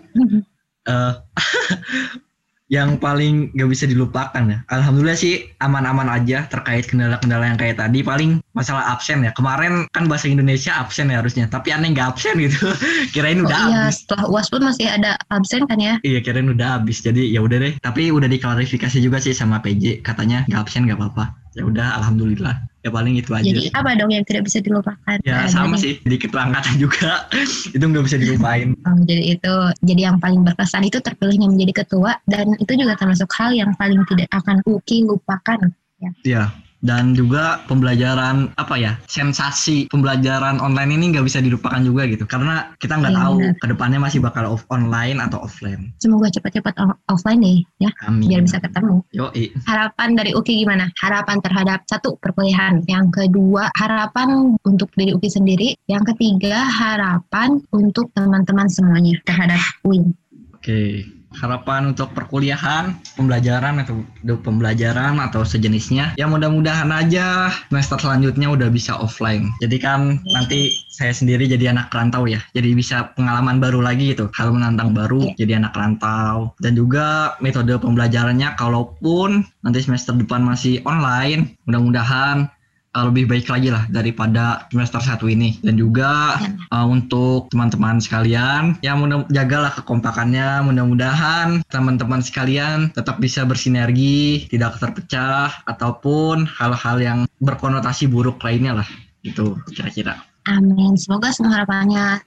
uh, 0.87 1.21
yang 2.73 2.97
paling 2.97 3.53
gak 3.53 3.69
bisa 3.69 3.85
dilupakan 3.85 4.41
ya. 4.41 4.57
Alhamdulillah 4.73 5.17
sih 5.17 5.45
aman-aman 5.61 6.09
aja 6.09 6.49
terkait 6.49 6.89
kendala-kendala 6.89 7.45
yang 7.45 7.59
kayak 7.61 7.77
tadi. 7.77 8.01
Paling 8.01 8.41
masalah 8.57 8.89
absen 8.89 9.21
ya. 9.21 9.29
Kemarin 9.37 9.85
kan 9.93 10.09
bahasa 10.09 10.25
Indonesia 10.25 10.73
absen 10.73 11.13
ya 11.13 11.21
harusnya, 11.21 11.45
tapi 11.45 11.69
aneh 11.69 11.93
nggak 11.93 12.17
absen 12.17 12.41
gitu. 12.41 12.57
kirain 13.13 13.45
oh 13.45 13.45
udah 13.45 13.57
iya, 13.69 13.81
habis. 13.85 14.01
setelah 14.01 14.25
uas 14.33 14.47
pun 14.49 14.65
masih 14.65 14.89
ada 14.89 15.13
absen 15.29 15.69
kan 15.69 15.77
ya? 15.77 16.01
Iya 16.01 16.25
kirain 16.25 16.49
udah 16.49 16.81
habis. 16.81 17.05
Jadi 17.05 17.29
ya 17.29 17.45
udah 17.45 17.61
deh. 17.61 17.73
Tapi 17.85 18.09
udah 18.09 18.25
diklarifikasi 18.25 18.97
juga 18.97 19.21
sih 19.21 19.37
sama 19.37 19.61
PJ. 19.61 20.01
Katanya 20.01 20.49
nggak 20.49 20.61
absen 20.65 20.89
nggak 20.89 20.97
apa-apa. 20.97 21.37
Ya 21.53 21.63
udah, 21.63 22.01
alhamdulillah. 22.01 22.65
Ya 22.85 22.93
paling 22.93 23.17
itu 23.17 23.33
aja. 23.33 23.41
Jadi 23.41 23.73
apa 23.73 23.97
dong 23.97 24.13
yang 24.13 24.21
tidak 24.21 24.45
bisa 24.45 24.61
dilupakan? 24.61 25.17
Ya 25.25 25.41
Ada 25.41 25.57
sama 25.57 25.73
sih. 25.73 25.97
Jadi 26.05 26.21
ketua 26.21 26.45
angkatan 26.45 26.77
juga. 26.77 27.25
itu 27.75 27.81
nggak 27.81 28.05
bisa 28.05 28.21
dilupain. 28.21 28.77
Oh, 28.85 29.01
jadi 29.09 29.33
itu 29.33 29.53
jadi 29.81 30.13
yang 30.13 30.21
paling 30.21 30.45
berkesan 30.45 30.85
itu 30.85 31.01
terpilihnya 31.01 31.49
menjadi 31.49 31.81
ketua 31.81 32.21
dan 32.29 32.53
itu 32.61 32.77
juga 32.77 32.93
termasuk 32.93 33.25
hal 33.33 33.57
yang 33.57 33.73
paling 33.73 34.05
tidak 34.05 34.29
akan 34.29 34.61
Uki 34.69 35.01
lupakan. 35.01 35.73
Iya. 36.21 36.64
Dan 36.85 37.17
juga 37.17 37.65
pembelajaran 37.65 38.53
apa 38.61 38.77
ya 38.77 38.93
sensasi 39.09 39.89
pembelajaran 39.89 40.61
online 40.61 40.93
ini 40.93 41.17
nggak 41.17 41.25
bisa 41.25 41.41
dilupakan 41.41 41.81
juga 41.81 42.05
gitu 42.05 42.29
karena 42.29 42.69
kita 42.77 43.01
nggak 43.01 43.13
Iya, 43.15 43.21
tahu 43.25 43.33
benar. 43.41 43.53
ke 43.57 43.65
depannya 43.73 43.99
masih 43.99 44.19
bakal 44.21 44.45
off 44.45 44.61
online 44.69 45.17
atau 45.17 45.41
offline. 45.41 45.89
Semoga 45.97 46.29
cepat-cepat 46.29 46.77
offline 47.09 47.41
deh 47.41 47.59
ya 47.81 47.89
Amin. 48.05 48.29
biar 48.29 48.41
bisa 48.45 48.61
ketemu. 48.61 49.01
Yoi. 49.17 49.49
Harapan 49.65 50.13
dari 50.13 50.31
Uki 50.37 50.61
gimana? 50.61 50.85
Harapan 51.01 51.41
terhadap 51.41 51.81
satu 51.89 52.21
perkuliahan, 52.21 52.85
yang 52.85 53.09
kedua 53.09 53.73
harapan 53.73 54.53
untuk 54.61 54.93
diri 54.93 55.17
Uki 55.17 55.31
sendiri, 55.31 55.73
yang 55.89 56.05
ketiga 56.05 56.61
harapan 56.61 57.57
untuk 57.73 58.13
teman-teman 58.13 58.69
semuanya 58.69 59.17
terhadap 59.25 59.57
UIN. 59.81 60.13
Oke. 60.53 61.14
Harapan 61.35 61.91
untuk 61.91 62.11
perkuliahan, 62.15 62.95
pembelajaran 63.19 63.83
atau 63.83 64.01
pembelajaran 64.41 65.19
atau 65.19 65.43
sejenisnya. 65.43 66.15
Ya 66.15 66.25
mudah-mudahan 66.25 66.89
aja 66.89 67.51
semester 67.69 67.99
selanjutnya 67.99 68.51
udah 68.51 68.71
bisa 68.71 68.95
offline. 68.97 69.51
Jadi 69.59 69.77
kan 69.77 70.23
nanti 70.31 70.73
saya 70.89 71.11
sendiri 71.11 71.45
jadi 71.45 71.75
anak 71.75 71.91
rantau 71.91 72.25
ya. 72.25 72.39
Jadi 72.55 72.71
bisa 72.71 73.11
pengalaman 73.19 73.59
baru 73.59 73.83
lagi 73.83 74.15
gitu. 74.15 74.31
Hal 74.33 74.55
menantang 74.55 74.95
baru 74.95 75.35
jadi 75.35 75.59
anak 75.59 75.75
rantau. 75.75 76.55
Dan 76.63 76.79
juga 76.79 77.35
metode 77.43 77.75
pembelajarannya 77.75 78.55
kalaupun 78.55 79.43
nanti 79.61 79.79
semester 79.83 80.15
depan 80.15 80.41
masih 80.41 80.79
online, 80.87 81.59
mudah-mudahan 81.67 82.47
uh, 82.95 83.05
lebih 83.11 83.27
baik 83.27 83.51
lagi 83.51 83.69
lah 83.69 83.83
daripada 83.91 84.65
semester 84.71 85.03
satu 85.03 85.27
ini. 85.27 85.59
Dan 85.59 85.75
juga 85.75 86.39
uh, 86.71 86.87
untuk 86.87 87.51
teman-teman 87.51 87.99
sekalian 87.99 88.79
ya 88.79 88.95
mudah 88.95 89.27
jagalah 89.29 89.75
kekompakannya. 89.75 90.63
Mudah-mudahan 90.65 91.61
teman-teman 91.67 92.23
sekalian 92.23 92.95
tetap 92.95 93.19
bisa 93.19 93.43
bersinergi 93.43 94.47
tidak 94.47 94.79
terpecah 94.79 95.51
ataupun 95.67 96.47
hal-hal 96.47 96.97
yang 97.03 97.19
berkonotasi 97.43 98.07
buruk 98.07 98.39
lainnya 98.41 98.81
lah. 98.81 98.89
Itu 99.21 99.59
kira-kira. 99.75 100.23
Amin. 100.47 100.95
Semoga 100.95 101.33
semua 101.35 101.61
harapannya 101.61 102.23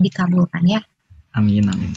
dikabulkan 0.00 0.64
ya. 0.64 0.80
amin 1.32 1.64
amin 1.68 1.92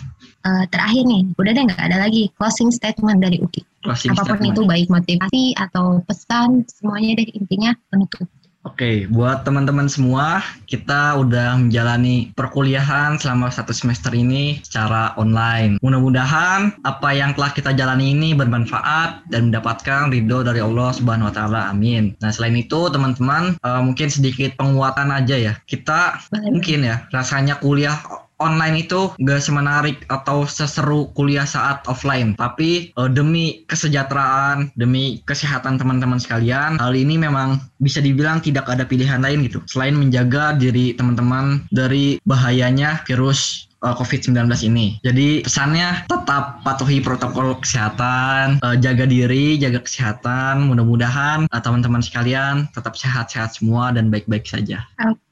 Eh, 0.45 0.65
terakhir 0.69 1.09
nih, 1.09 1.25
udah 1.41 1.51
deh 1.57 1.63
nggak 1.65 1.85
ada 1.89 1.97
lagi 2.05 2.29
closing 2.37 2.69
statement 2.69 3.17
dari 3.17 3.41
Uki. 3.41 3.65
closing 3.81 4.13
Apa 4.13 4.37
pun 4.37 4.45
statement. 4.45 4.53
itu 4.53 4.61
baik 4.69 4.87
motivasi 4.93 5.43
atau 5.57 6.05
pesan, 6.05 6.61
semuanya 6.69 7.17
deh 7.17 7.33
intinya 7.33 7.73
penutup. 7.89 8.29
Oke, 8.65 9.05
buat 9.13 9.45
teman-teman 9.45 9.85
semua, 9.85 10.41
kita 10.65 11.21
udah 11.21 11.53
menjalani 11.53 12.33
perkuliahan 12.33 13.13
selama 13.21 13.53
satu 13.53 13.69
semester 13.69 14.09
ini 14.09 14.57
secara 14.65 15.13
online. 15.21 15.77
Mudah-mudahan 15.85 16.73
apa 16.81 17.09
yang 17.13 17.37
telah 17.37 17.53
kita 17.53 17.77
jalani 17.77 18.17
ini 18.17 18.33
bermanfaat 18.33 19.29
dan 19.29 19.53
mendapatkan 19.53 20.09
ridho 20.09 20.41
dari 20.41 20.65
Allah 20.65 20.89
Subhanahu 20.97 21.29
Wa 21.29 21.35
Taala. 21.37 21.61
Amin. 21.69 22.17
Nah, 22.25 22.33
selain 22.33 22.57
itu, 22.57 22.89
teman-teman, 22.89 23.53
eh, 23.61 23.81
mungkin 23.85 24.09
sedikit 24.09 24.57
penguatan 24.57 25.13
aja 25.13 25.37
ya. 25.37 25.53
Kita 25.69 26.25
Boleh. 26.33 26.57
mungkin 26.57 26.89
ya 26.89 27.05
rasanya 27.13 27.61
kuliah 27.61 28.01
online 28.39 28.87
itu 28.87 29.15
gak 29.23 29.41
semenarik 29.43 30.03
atau 30.11 30.43
seseru 30.43 31.11
kuliah 31.15 31.47
saat 31.47 31.83
offline 31.87 32.35
tapi 32.35 32.91
eh, 32.91 33.09
demi 33.11 33.63
kesejahteraan 33.67 34.75
demi 34.75 35.23
kesehatan 35.23 35.79
teman-teman 35.79 36.19
sekalian 36.19 36.77
hal 36.79 36.93
ini 36.93 37.15
memang 37.15 37.61
bisa 37.79 37.99
dibilang 37.99 38.39
tidak 38.43 38.67
ada 38.67 38.83
pilihan 38.83 39.21
lain 39.23 39.45
gitu 39.47 39.63
selain 39.69 39.95
menjaga 39.95 40.55
diri 40.55 40.95
teman-teman 40.95 41.63
dari 41.71 42.19
bahayanya 42.27 43.03
virus 43.05 43.69
eh, 43.83 43.93
COVID-19 43.93 44.49
ini. 44.65 44.97
Jadi 45.05 45.45
pesannya 45.45 46.09
tetap 46.09 46.65
patuhi 46.65 47.03
protokol 47.03 47.59
kesehatan, 47.61 48.57
eh, 48.63 48.77
jaga 48.81 49.05
diri, 49.05 49.61
jaga 49.61 49.83
kesehatan. 49.83 50.65
Mudah-mudahan 50.71 51.45
teman-teman 51.51 52.01
sekalian 52.01 52.65
tetap 52.73 52.97
sehat-sehat 52.97 53.53
semua 53.61 53.93
dan 53.93 54.09
baik-baik 54.09 54.47
saja. 54.49 54.81
Oke, 54.97 55.24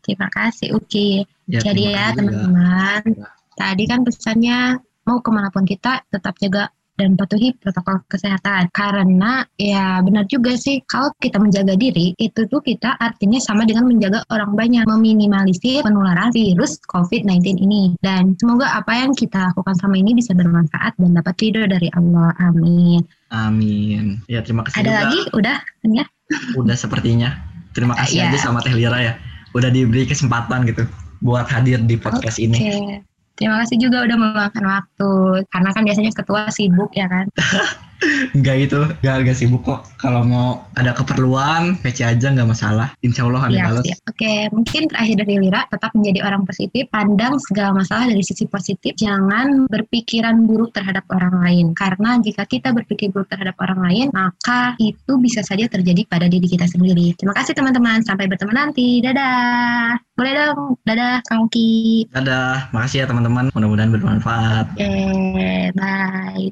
terima 0.00 0.28
kasih 0.30 0.72
Uki. 0.74 1.22
Ya, 1.46 1.60
Jadi 1.60 1.92
ya 1.92 2.16
teman-teman, 2.16 3.02
Ya. 3.04 3.28
tadi 3.54 3.84
kan 3.84 4.00
pesannya 4.02 4.80
mau 5.04 5.18
ke 5.20 5.28
mana 5.28 5.50
pun 5.50 5.66
kita 5.66 6.00
tetap 6.08 6.38
jaga 6.38 6.70
dan 6.92 7.16
patuhi 7.16 7.56
protokol 7.56 8.04
kesehatan. 8.06 8.68
Karena 8.70 9.42
ya 9.56 10.04
benar 10.04 10.28
juga 10.28 10.54
sih 10.54 10.84
kalau 10.84 11.10
kita 11.18 11.40
menjaga 11.40 11.72
diri 11.74 12.12
itu 12.14 12.44
tuh 12.46 12.60
kita 12.60 12.94
artinya 13.00 13.40
sama 13.40 13.64
dengan 13.64 13.88
menjaga 13.88 14.22
orang 14.28 14.52
banyak, 14.54 14.84
meminimalisir 14.86 15.82
penularan 15.82 16.30
virus 16.30 16.78
COVID-19 16.86 17.58
ini. 17.58 17.96
Dan 17.98 18.36
semoga 18.38 18.70
apa 18.70 18.92
yang 18.92 19.16
kita 19.16 19.50
lakukan 19.50 19.74
sama 19.80 19.98
ini 19.98 20.12
bisa 20.14 20.36
bermanfaat 20.36 20.94
dan 21.00 21.16
dapat 21.16 21.34
ridho 21.40 21.64
dari 21.66 21.88
Allah. 21.96 22.36
Amin. 22.38 23.02
Amin. 23.32 24.20
Ya 24.28 24.44
terima 24.44 24.62
kasih 24.62 24.84
Ada 24.84 24.88
juga. 24.88 25.00
lagi? 25.02 25.20
Udah? 25.32 25.56
Ya? 25.88 26.04
Udah 26.54 26.76
sepertinya. 26.76 27.30
Terima 27.72 27.96
kasih 27.96 28.20
Iya. 28.20 28.36
aja 28.36 28.38
sama 28.38 28.60
Teh 28.60 28.76
Lira 28.76 29.00
ya. 29.00 29.16
Udah 29.52 29.70
diberi 29.72 30.08
kesempatan 30.08 30.68
gitu 30.68 30.84
buat 31.22 31.46
hadir 31.48 31.80
di 31.84 31.96
podcast 31.96 32.40
ini. 32.42 32.56
Oke. 32.58 33.06
Terima 33.32 33.64
kasih 33.64 33.80
juga 33.80 34.04
udah 34.04 34.16
meluangkan 34.18 34.64
waktu. 34.64 35.10
Karena 35.48 35.70
kan 35.72 35.82
biasanya 35.88 36.12
ketua 36.12 36.52
sibuk 36.52 36.92
ya 36.92 37.08
kan. 37.08 37.26
Enggak 38.32 38.56
itu, 38.58 38.80
enggak 39.02 39.16
enggak 39.22 39.36
sibuk 39.38 39.62
kok. 39.62 39.80
Kalau 40.00 40.22
mau 40.26 40.66
ada 40.74 40.92
keperluan, 40.96 41.78
PC 41.78 42.02
aja 42.02 42.32
nggak 42.34 42.48
masalah. 42.48 42.88
Insya 43.04 43.28
Allah 43.28 43.46
ada 43.46 43.56
balas. 43.70 43.84
siap. 43.86 43.98
Oke, 44.10 44.34
mungkin 44.50 44.82
terakhir 44.90 45.16
dari 45.22 45.34
Lira, 45.38 45.60
tetap 45.70 45.90
menjadi 45.94 46.20
orang 46.26 46.42
positif, 46.42 46.90
pandang 46.90 47.38
segala 47.38 47.70
masalah 47.82 48.10
dari 48.10 48.24
sisi 48.24 48.44
positif, 48.50 48.98
jangan 48.98 49.70
berpikiran 49.70 50.42
buruk 50.46 50.74
terhadap 50.74 51.06
orang 51.14 51.34
lain. 51.42 51.66
Karena 51.76 52.18
jika 52.18 52.42
kita 52.48 52.74
berpikir 52.74 53.14
buruk 53.14 53.30
terhadap 53.30 53.54
orang 53.62 53.80
lain, 53.86 54.06
maka 54.10 54.74
itu 54.82 55.12
bisa 55.22 55.44
saja 55.46 55.68
terjadi 55.70 56.02
pada 56.10 56.26
diri 56.26 56.46
kita 56.50 56.66
sendiri. 56.66 57.14
Terima 57.14 57.34
kasih 57.36 57.54
teman-teman, 57.54 58.02
sampai 58.02 58.26
bertemu 58.26 58.52
nanti. 58.54 58.98
Dadah. 59.04 59.98
Boleh 60.12 60.32
dong, 60.36 60.76
dadah 60.84 61.24
Kang 61.26 61.48
Ki. 61.48 62.06
Dadah, 62.12 62.68
makasih 62.74 63.02
ya 63.02 63.06
teman-teman. 63.08 63.48
Mudah-mudahan 63.54 63.90
bermanfaat. 63.90 64.66
Oke, 64.76 65.72
bye. 65.78 66.46